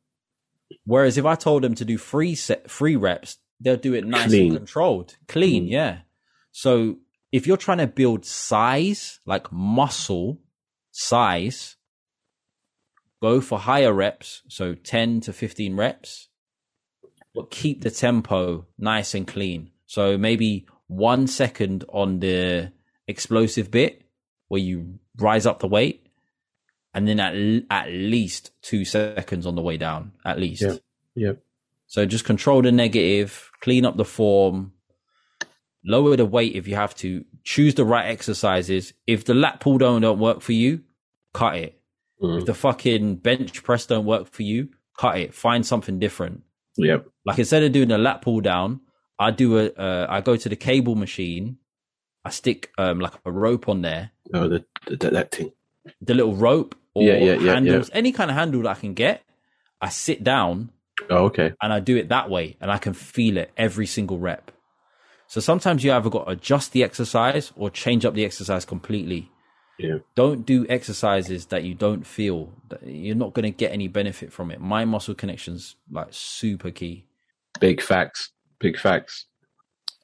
[0.85, 4.27] Whereas if I told them to do three set three reps, they'll do it nice
[4.27, 4.49] Clean.
[4.49, 5.71] and controlled, clean, Mm.
[5.71, 5.99] yeah.
[6.51, 6.99] So
[7.31, 10.41] if you're trying to build size, like muscle
[10.91, 11.77] size,
[13.23, 16.29] go for higher reps, so 10 to 15 reps,
[17.35, 19.71] but keep the tempo nice and clean.
[19.87, 22.73] So maybe one second on the
[23.07, 24.03] explosive bit
[24.49, 26.07] where you rise up the weight,
[26.95, 27.35] and then at,
[27.71, 30.63] at least two seconds on the way down, at least.
[30.63, 30.77] Yeah.
[31.15, 31.43] Yep.
[31.87, 34.73] So just control the negative, clean up the form,
[35.85, 38.93] lower the weight if you have to, choose the right exercises.
[39.07, 40.83] If the lat pull down don't work for you,
[41.33, 41.81] cut it.
[42.23, 42.41] Mm.
[42.41, 45.35] If the fucking bench press don't work for you, cut it.
[45.35, 46.43] Find something different.
[46.77, 47.07] Yep.
[47.25, 48.81] Like instead of doing a lat pull down,
[49.19, 51.59] I do a, uh, I go to the cable machine.
[52.25, 55.53] I stick um like a rope on there, Oh, the, the, that- thing.
[56.01, 58.95] the little rope or Yeah, yeah, yeah, handles, any kind of handle that I can
[58.95, 59.23] get.
[59.81, 60.71] I sit down
[61.11, 61.55] Oh, okay.
[61.61, 64.53] and I do it that way and I can feel it every single rep.
[65.27, 69.32] So sometimes you either got to adjust the exercise or change up the exercise completely.
[69.83, 69.99] Yeah.
[70.15, 74.33] Don't do exercises that you don't feel that you're not going to get any benefit
[74.33, 74.61] from it.
[74.61, 77.07] Mind muscle connections like super key.
[77.61, 78.31] Big facts.
[78.59, 79.27] Big facts.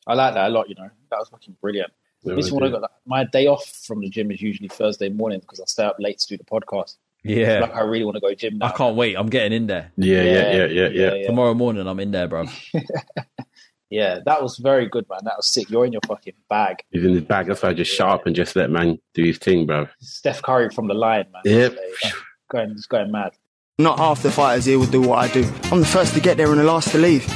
[0.06, 0.68] I like that a lot.
[0.68, 1.92] You know, that was fucking brilliant.
[2.24, 2.80] No, this one I do.
[2.80, 5.96] got my day off from the gym is usually Thursday morning because I stay up
[5.98, 6.96] late to do the podcast.
[7.22, 7.60] Yeah.
[7.60, 8.66] Like I really want to go gym now.
[8.66, 9.16] I can't wait.
[9.16, 9.92] I'm getting in there.
[9.96, 11.14] Yeah, yeah, yeah, yeah, yeah.
[11.14, 11.26] yeah.
[11.26, 12.46] Tomorrow morning I'm in there, bro.
[13.90, 15.20] Yeah, that was very good, man.
[15.24, 15.70] That was sick.
[15.70, 16.82] You're in your fucking bag.
[16.90, 17.46] He's in his bag.
[17.46, 19.88] That's why I just shut up and just let man do his thing, bro.
[20.00, 21.42] Steph Curry from the line, man.
[21.44, 21.76] Yep.
[22.04, 22.12] Like,
[22.50, 23.32] going, just going mad.
[23.78, 25.50] Not half the fighters here will do what I do.
[25.70, 27.26] I'm the first to get there and the last to leave.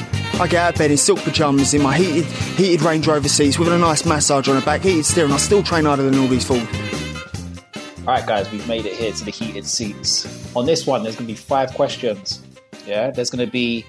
[0.41, 3.59] I get out of bed in silk pajamas in my heated, heated Range Rover seats
[3.59, 5.31] with a nice massage on the back, heated steering.
[5.31, 6.67] I still train harder than all these fools.
[8.01, 10.27] All right, guys, we've made it here to the heated seats.
[10.57, 12.43] On this one, there's going to be five questions.
[12.85, 13.87] Yeah, there's going to be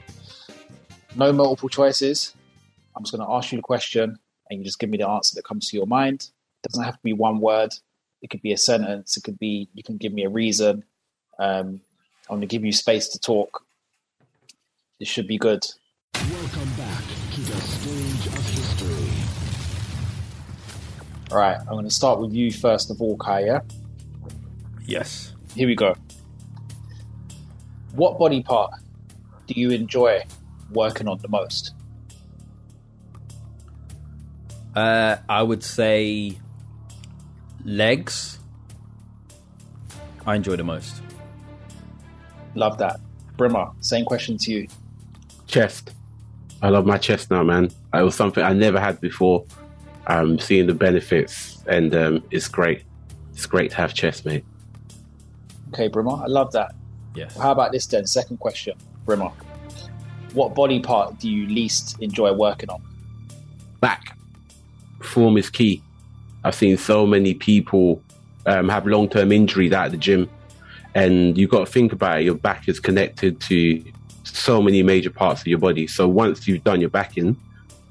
[1.16, 2.36] no multiple choices.
[2.96, 4.20] I'm just going to ask you the question,
[4.50, 6.30] and you just give me the answer that comes to your mind.
[6.64, 7.74] It doesn't have to be one word.
[8.22, 9.18] It could be a sentence.
[9.18, 10.84] It could be you can give me a reason.
[11.40, 11.82] Um,
[12.30, 13.66] I'm going to give you space to talk.
[15.00, 15.66] This should be good.
[16.16, 19.10] Welcome back to the stage of history.
[21.32, 23.62] All right, I'm going to start with you first of all, Kaai.
[24.86, 25.34] Yes.
[25.56, 25.96] Here we go.
[27.94, 28.72] What body part
[29.48, 30.24] do you enjoy
[30.72, 31.74] working on the most?
[34.76, 36.38] Uh, I would say
[37.64, 38.40] legs.
[40.26, 41.02] I enjoy the most.
[42.56, 43.00] Love that.
[43.38, 44.68] Brimmer, same question to you.
[45.48, 45.92] Chest.
[46.62, 47.66] I love my chest now, man.
[47.94, 49.46] It was something I never had before.
[50.08, 52.84] Um, seeing the benefits, and um, it's great.
[53.32, 54.44] It's great to have chest, mate.
[55.70, 56.76] Okay, Brimmer, I love that.
[57.16, 57.38] Yes.
[57.38, 58.06] How about this then?
[58.06, 59.32] Second question, Brimmer.
[60.34, 62.84] What body part do you least enjoy working on?
[63.80, 64.18] Back.
[65.04, 65.82] Form is key.
[66.44, 68.02] I've seen so many people
[68.46, 70.30] um, have long term injuries out of the gym,
[70.94, 72.24] and you've got to think about it.
[72.24, 73.84] Your back is connected to
[74.24, 75.88] so many major parts of your body.
[75.88, 77.36] So once you've done your back in,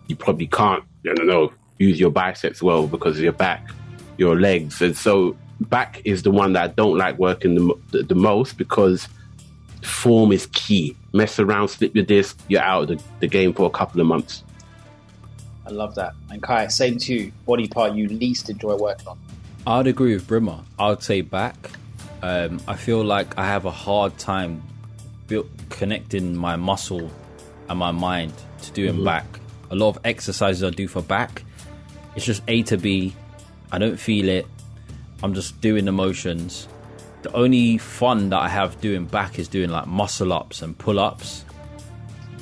[0.07, 3.71] you probably can't, I don't know, use your biceps well because of your back,
[4.19, 4.83] your legs.
[4.83, 8.59] And so back is the one that I don't like working the, the, the most
[8.59, 9.09] because
[9.83, 10.97] form is key.
[11.13, 14.07] Mess around, slip your disc, you're out of the, the game for a couple of
[14.07, 14.43] months.
[15.67, 16.15] I love that.
[16.31, 17.33] And Kaai, same to you.
[17.47, 19.19] Body part you least enjoy working on?
[19.67, 20.61] I'd agree with Brimmer.
[20.79, 21.57] I'd say back.
[22.23, 24.63] Um, I feel like I have a hard time
[25.27, 27.11] built connecting my muscle
[27.69, 28.33] and my mind
[28.63, 29.25] to doing back.
[29.71, 31.45] A lot of exercises I do for back,
[32.15, 33.15] it's just A to B.
[33.71, 34.47] I don't feel it.
[35.23, 36.69] I'm just doing the motions.
[37.23, 40.99] The only fun that I have doing back is doing like muscle ups and pull
[40.99, 41.45] ups.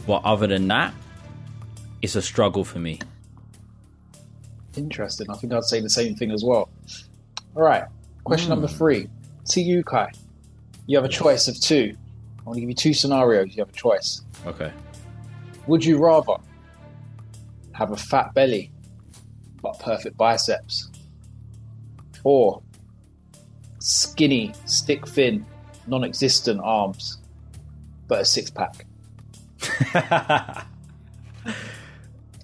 [0.06, 0.94] But other than that,
[2.02, 2.98] it's a struggle for me.
[4.76, 5.28] Interesting.
[5.30, 6.68] I think I'd say the same thing as well.
[7.54, 7.84] All right.
[8.24, 8.76] Question number hmm.
[8.76, 9.08] three.
[9.50, 10.14] To you, Kaai.
[10.86, 11.96] You have a choice of two.
[12.38, 13.54] I want to give you two scenarios.
[13.54, 14.22] You have a choice.
[14.46, 14.72] Okay.
[15.66, 16.34] Would you rather
[17.72, 18.70] have a fat belly
[19.62, 20.88] but perfect biceps,
[22.24, 22.62] or
[23.78, 25.44] skinny, stick thin,
[25.86, 27.18] non-existent arms
[28.08, 28.86] but a six pack?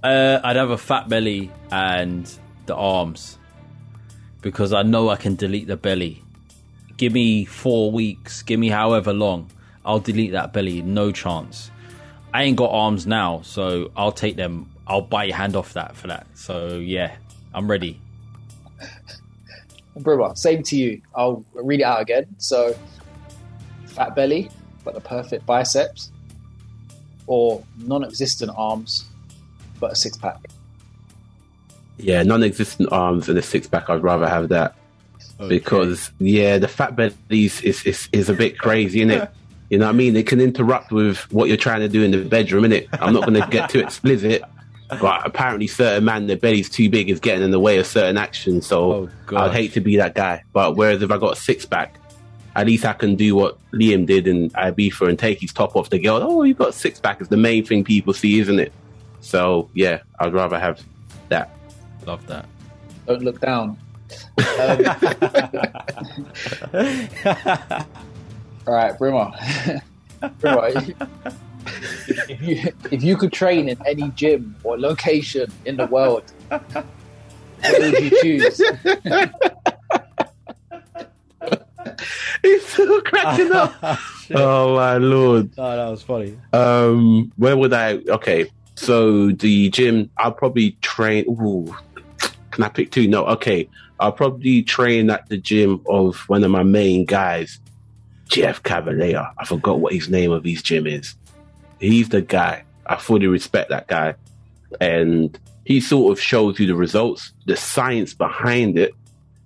[0.02, 2.30] Uh, I'd have a fat belly and
[2.66, 3.38] the arms
[4.42, 6.22] because I know I can delete the belly.
[6.96, 9.50] Give me four weeks, give me however long,
[9.84, 10.82] I'll delete that belly.
[10.82, 11.70] No chance.
[12.32, 14.70] I ain't got arms now, so I'll take them.
[14.86, 16.26] I'll bite your hand off that for that.
[16.34, 17.16] So yeah,
[17.54, 18.00] I'm ready.
[19.96, 21.00] Brewer, same to you.
[21.14, 22.26] I'll read it out again.
[22.38, 22.76] So,
[23.86, 24.50] fat belly,
[24.84, 26.12] but the perfect biceps,
[27.26, 29.06] or non-existent arms,
[29.78, 30.38] but a six pack.
[31.98, 33.88] Yeah, non-existent arms and a six pack.
[33.88, 34.74] I'd rather have that
[35.48, 39.30] because yeah, the fat belly is is, is, is a bit crazy, isn't it?
[39.68, 40.14] You know what I mean?
[40.14, 42.86] It can interrupt with what you're trying to do in the bedroom, innit?
[43.00, 44.44] I'm not going to get too explicit,
[44.88, 48.16] but apparently certain man, their belly's too big is getting in the way of certain
[48.16, 48.64] actions.
[48.64, 49.36] So Oh.
[49.36, 50.44] I'd hate to be that guy.
[50.52, 51.96] But whereas if I got a six pack,
[52.54, 55.90] at least I can do what Liam did in Ibiza and take his top off
[55.90, 56.20] the girl.
[56.22, 58.72] Oh, you've got a six pack is the main thing people see, isn't it?
[59.20, 60.82] So yeah, I'd rather have
[61.28, 61.50] that.
[62.06, 62.46] Love that.
[63.06, 63.76] Don't look down.
[64.38, 64.86] Um,
[68.66, 69.32] all right, Brimmer.
[70.40, 75.86] Brimmer, if, if you if you could train in any gym or location in the
[75.86, 76.86] world, what
[77.62, 78.60] would you choose?
[82.42, 83.74] He's still cracking up.
[84.34, 85.50] oh my lord.
[85.58, 86.38] Oh, that was funny.
[86.52, 87.94] Um, where would I?
[88.08, 90.10] Okay, so the gym.
[90.16, 91.24] I'll probably train.
[91.28, 91.74] Ooh,
[92.50, 93.08] can I pick two?
[93.08, 93.26] No.
[93.26, 97.58] Okay, I'll probably train at the gym of one of my main guys,
[98.28, 99.32] Jeff Cavaliere.
[99.36, 101.16] I forgot what his name of his gym is.
[101.80, 102.64] He's the guy.
[102.86, 104.14] I fully respect that guy,
[104.80, 108.94] and he sort of shows you the results, the science behind it,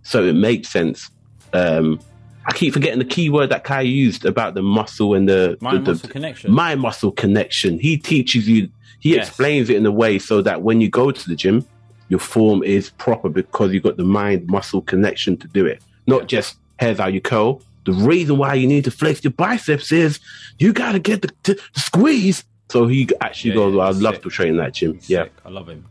[0.03, 1.11] so it makes sense.
[1.53, 2.01] Um,
[2.47, 5.85] I keep forgetting the key word that Kaai used about the muscle and the Mind
[5.85, 6.53] the, muscle connection.
[6.53, 7.79] mind muscle connection.
[7.79, 8.69] He teaches you,
[8.99, 9.29] he Yes.
[9.29, 11.67] explains it in a way so that when you go to the gym,
[12.09, 15.83] your form is proper because you've got the mind muscle connection to do it.
[16.07, 17.63] Not just here's how you curl.
[17.85, 20.19] The reason why you need to flex your biceps is
[20.59, 22.45] you got to get the, t- the squeeze.
[22.71, 24.95] So he actually Yeah, goes, yeah, I'd he's love to train in that gym.
[24.95, 25.25] He's Yeah.
[25.25, 25.33] sick.
[25.45, 25.85] I love him.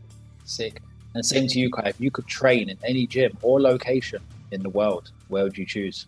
[0.44, 0.82] Sick.
[1.14, 1.88] And same to you, Kaai.
[1.90, 4.20] If you could train in any gym or location
[4.52, 6.06] in the world, where would you choose?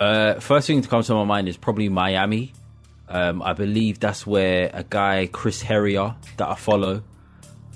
[0.00, 2.52] Uh, first thing to come to my mind is probably Miami.
[3.08, 7.02] Um, I believe that's where a guy, Chris Heria, that I follow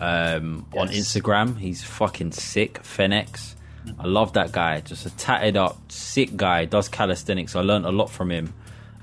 [0.00, 2.82] um, on Instagram, he's fucking sick.
[2.82, 3.54] Thenx.
[3.98, 4.80] I love that guy.
[4.80, 6.64] Just a tatted up, sick guy.
[6.66, 7.56] Does calisthenics.
[7.56, 8.52] I learned a lot from him.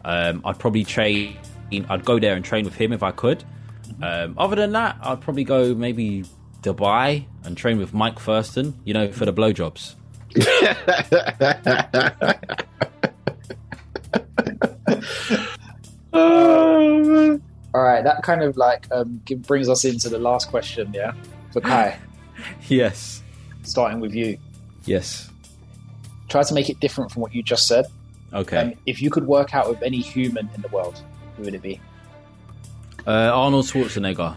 [0.03, 1.37] Um, I'd probably train.
[1.89, 3.43] I'd go there and train with him if I could.
[4.01, 6.25] Um, other than that, I'd probably go maybe
[6.61, 8.79] Dubai and train with Mike Thurston.
[8.83, 9.95] You know, for the blowjobs.
[16.13, 17.41] Oh, man.
[17.73, 21.13] All right, that kind of like um, brings us into the last question, yeah,
[21.51, 21.97] for Kaai.
[22.67, 23.21] Yes.
[23.63, 24.37] starting with you.
[24.85, 25.29] Yes.
[26.29, 27.85] Try to make it different from what you just said.
[28.33, 28.57] Okay.
[28.57, 31.01] Um, if you could work out with any human in the world,
[31.35, 31.79] who would it be?
[33.05, 34.35] Uh, Arnold Schwarzenegger.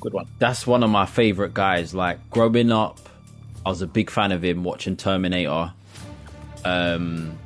[0.00, 0.26] Good one.
[0.38, 1.94] That's one of my favorite guys.
[1.94, 2.98] Like growing up,
[3.68, 5.74] I was a big fan of him watching Terminator.
[6.64, 7.38] Um,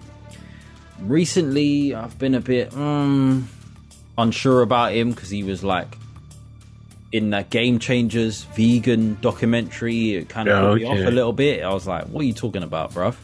[1.01, 3.49] recently, I've been a bit um,
[4.17, 5.99] unsure about him because he was like
[7.11, 10.15] in that Game Changers vegan documentary.
[10.15, 11.65] It kind of Yeah, put me off a little bit.
[11.65, 13.17] I was like, "What are you talking about, bruv?"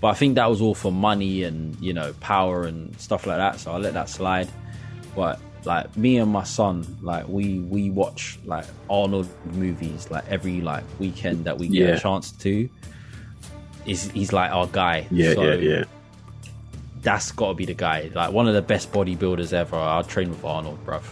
[0.00, 3.36] But I think that was all for money and you know power and stuff like
[3.36, 3.60] that.
[3.60, 4.48] So I let that slide.
[5.14, 10.60] But like me and my son, like we we watch like Arnold movies like every
[10.60, 11.94] like weekend that we get Yeah.
[11.94, 12.68] a chance to.
[13.86, 15.06] Is he's like our guy?
[15.10, 15.84] Yeah, So yeah, yeah.
[17.02, 18.10] That's got to be the guy.
[18.14, 19.76] Like one of the best bodybuilders ever.
[19.76, 21.02] I'll train with Arnold, bruv.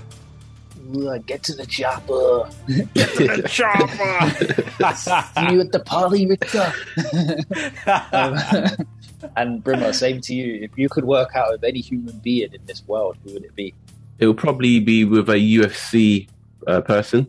[0.94, 2.48] Ugh, get to the chopper.
[2.66, 4.94] The chopper.
[4.96, 6.72] See you at the party, Richter.
[8.12, 8.86] um,
[9.36, 10.60] and Brimmer, same to you.
[10.62, 13.54] If you could work out with any human being in this world, who would it
[13.54, 13.74] be?
[14.22, 16.28] It will probably be with a UFC
[16.68, 17.26] uh, person.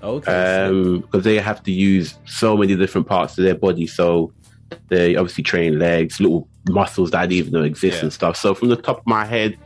[0.00, 0.66] okay.
[0.66, 3.88] um, because they have to use so many different parts of their body.
[3.88, 4.32] So
[4.86, 8.02] they obviously train legs, little muscles that I didn't even know exist Yeah.
[8.04, 8.36] and stuff.
[8.36, 9.58] So from the top of my head,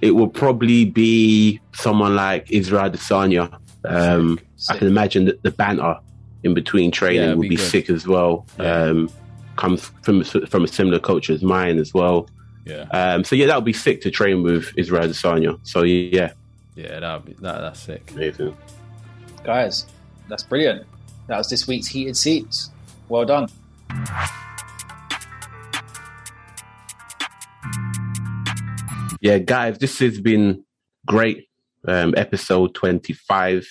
[0.00, 3.56] it will probably be someone like Israel Adesanya.
[3.84, 4.78] Um, I Sick.
[4.78, 5.96] can imagine that the banter
[6.42, 8.44] in between training Yeah, it'd be be, sick as well.
[8.58, 8.86] Yeah.
[8.86, 9.08] Um,
[9.54, 12.28] comes from from a similar culture as mine as well.
[12.64, 12.82] Yeah.
[12.90, 15.58] Um, so yeah, that would be sick to train with Israel Adesanya.
[15.66, 16.32] So yeah,
[16.74, 17.00] Yeah.
[17.00, 18.10] That that that's sick.
[18.12, 18.56] amazing.
[19.44, 19.86] Guys,
[20.28, 20.86] that's brilliant.
[21.26, 22.70] That was this week's heated seats.
[23.08, 23.48] Well done.
[29.20, 30.64] Yeah, guys, this has been
[31.06, 31.46] great.
[31.86, 33.66] Um, episode 25.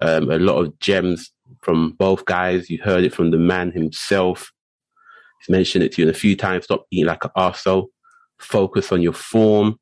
[0.00, 1.30] Um, a lot of gems
[1.62, 2.70] from both guys.
[2.70, 4.50] You heard it from the man himself.
[5.40, 6.64] He's mentioned it to you a few times.
[6.64, 7.88] Stop eating like an arsehole.
[8.38, 9.78] Focus on your form.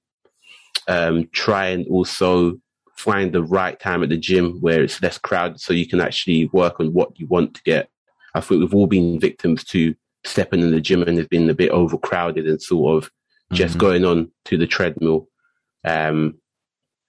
[0.89, 2.61] Um, try and also
[2.97, 6.47] find the right time at the gym where it's less crowded so you can actually
[6.53, 7.91] work on what you want to get.
[8.35, 11.55] I think we've all been victims to stepping in the gym and it's been a
[11.55, 13.11] bit overcrowded and sort of
[13.53, 13.81] just Mhm.
[13.81, 15.29] going on to the treadmill.
[15.85, 16.37] Um,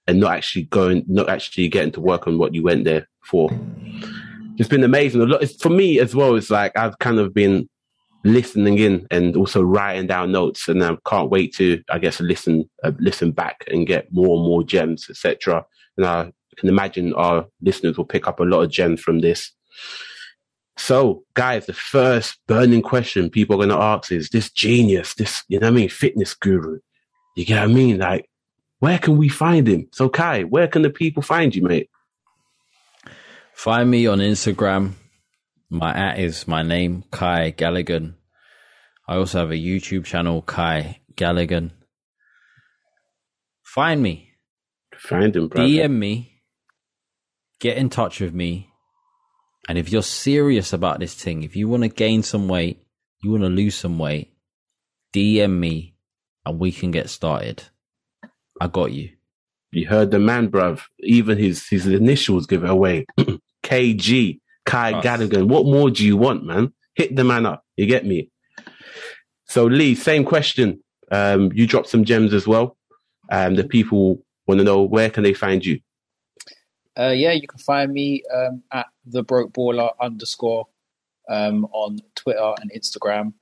[0.06, 3.50] and not actually going, not actually getting to work on what you went there for.
[4.56, 5.20] It's been amazing.
[5.20, 6.34] A lot for me as well.
[6.34, 7.68] It's like I've kind of been
[8.24, 12.68] listening in and also writing down notes, and I can't wait to, I guess, listen,
[12.82, 15.64] uh, listen back and get more and more gems, etc.
[15.96, 19.52] And I can imagine our listeners will pick up a lot of gems from this.
[20.76, 25.42] So, guys, the first burning question people are going to ask is this genius, this,
[25.48, 26.78] you know what I mean, fitness guru.
[27.36, 27.98] You get what I mean?
[27.98, 28.28] Like,
[28.78, 29.88] where can we find him?
[29.92, 31.90] So, Kaai, where can the people find you, mate?
[33.54, 34.92] Find me on Instagram.
[35.70, 38.14] My at is my name, Kaai Gallagher.
[39.06, 41.70] I also have a YouTube channel, Kaai Gallagher.
[43.62, 44.32] Find me.
[44.96, 45.68] Find him, brother.
[45.68, 46.42] DM me.
[47.60, 48.70] Get in touch with me.
[49.68, 52.82] And if you're serious about this thing, if you want to gain some weight,
[53.22, 54.32] you want to lose some weight,
[55.12, 55.96] DM me
[56.46, 57.62] and we can get started.
[58.60, 59.10] I got you.
[59.70, 60.80] You heard the man, bruv.
[61.00, 63.04] Even his his initials give it away.
[63.62, 65.02] KG, Kaai Us.
[65.02, 65.44] Gallagher.
[65.44, 66.72] What more do you want, man?
[66.94, 67.64] Hit the man up.
[67.76, 68.30] You get me?
[69.46, 70.82] So, Lee, same question.
[71.10, 72.76] Um, you dropped some gems as well.
[73.30, 75.80] Um, the people want to know where can they find you?
[76.98, 80.66] Uh, yeah, you can find me um, at the broke baller underscore
[81.28, 83.32] um, on Twitter and Instagram.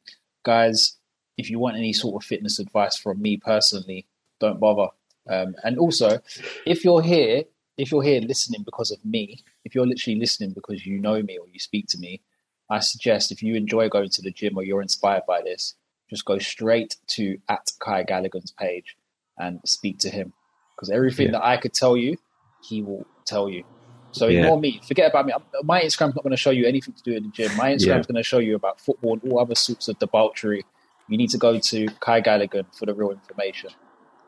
[0.44, 0.96] Guys,
[1.38, 4.06] if you want any sort of fitness advice from me personally,
[4.40, 4.88] don't bother.
[5.28, 6.20] Um, and also,
[6.66, 7.44] if you're here,
[7.78, 11.38] if you're here listening because of me, if you're literally listening because you know me
[11.38, 12.22] or you speak to me,
[12.70, 15.74] I suggest if you enjoy going to the gym or you're inspired by this,
[16.08, 18.96] just go straight to at Kaai Gallagher's page
[19.36, 20.32] and speak to him.
[20.76, 21.32] Because everything Yeah.
[21.32, 22.16] that I could tell you,
[22.60, 23.64] he will tell you.
[24.12, 24.38] So Yeah.
[24.38, 24.80] ignore me.
[24.86, 25.32] Forget about me.
[25.64, 27.56] My Instagram's not going to show you anything to do in the gym.
[27.56, 28.12] My Instagram's Yeah.
[28.12, 30.64] going to show you about football and all other sorts of debauchery.
[31.08, 33.70] You need to go to Kaai Gallagher for the real information.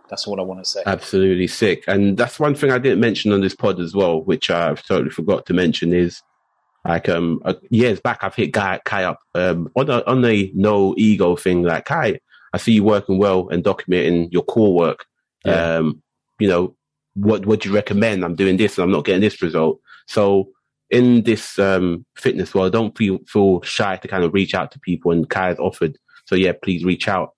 [0.09, 0.83] That's all I want to say.
[0.87, 1.85] Absolutely sick.
[1.87, 5.11] And that's one thing I didn't mention on this pod as well, which I've totally
[5.11, 6.23] forgot to mention is
[6.85, 10.51] like um uh, years back I've hit Kaai, Kaai up um on a on a
[10.55, 12.19] no ego thing like Kaai,
[12.53, 15.05] I see you working well and documenting your core work.
[15.45, 15.77] Yeah.
[15.77, 16.03] Um,
[16.39, 16.77] you know,
[17.15, 18.25] what would you recommend?
[18.25, 19.81] I'm doing this and I'm not getting this result.
[20.07, 20.51] So
[20.91, 24.81] in this um fitness world, don't feel feel shy to kind of reach out to
[24.81, 25.99] people and Kaai has offered.
[26.27, 27.35] So yeah, please reach out.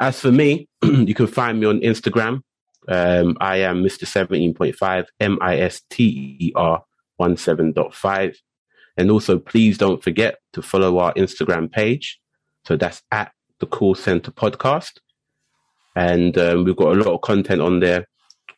[0.00, 2.42] As for me, you can find me on Instagram.
[2.88, 4.04] Um, I am Mr.
[4.04, 6.82] 17.5, M I S T E R
[7.20, 8.36] 17.5.
[8.96, 12.18] And also, please don't forget to follow our Instagram page.
[12.64, 14.92] So that's at the Call Centre Podcast.
[15.96, 18.08] And um, we've got a lot of content on there.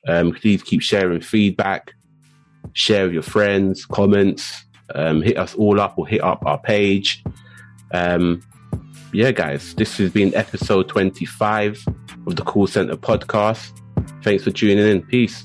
[0.07, 1.93] Um, please keep sharing feedback,
[2.73, 4.65] share with your friends, comments,
[4.95, 7.23] um, hit us all up or hit up our page.
[7.93, 8.43] Um,
[9.13, 11.85] yeah, guys, this has been episode 25
[12.27, 13.79] of the Call Centre podcast.
[14.23, 15.03] Thanks for tuning in.
[15.03, 15.45] Peace.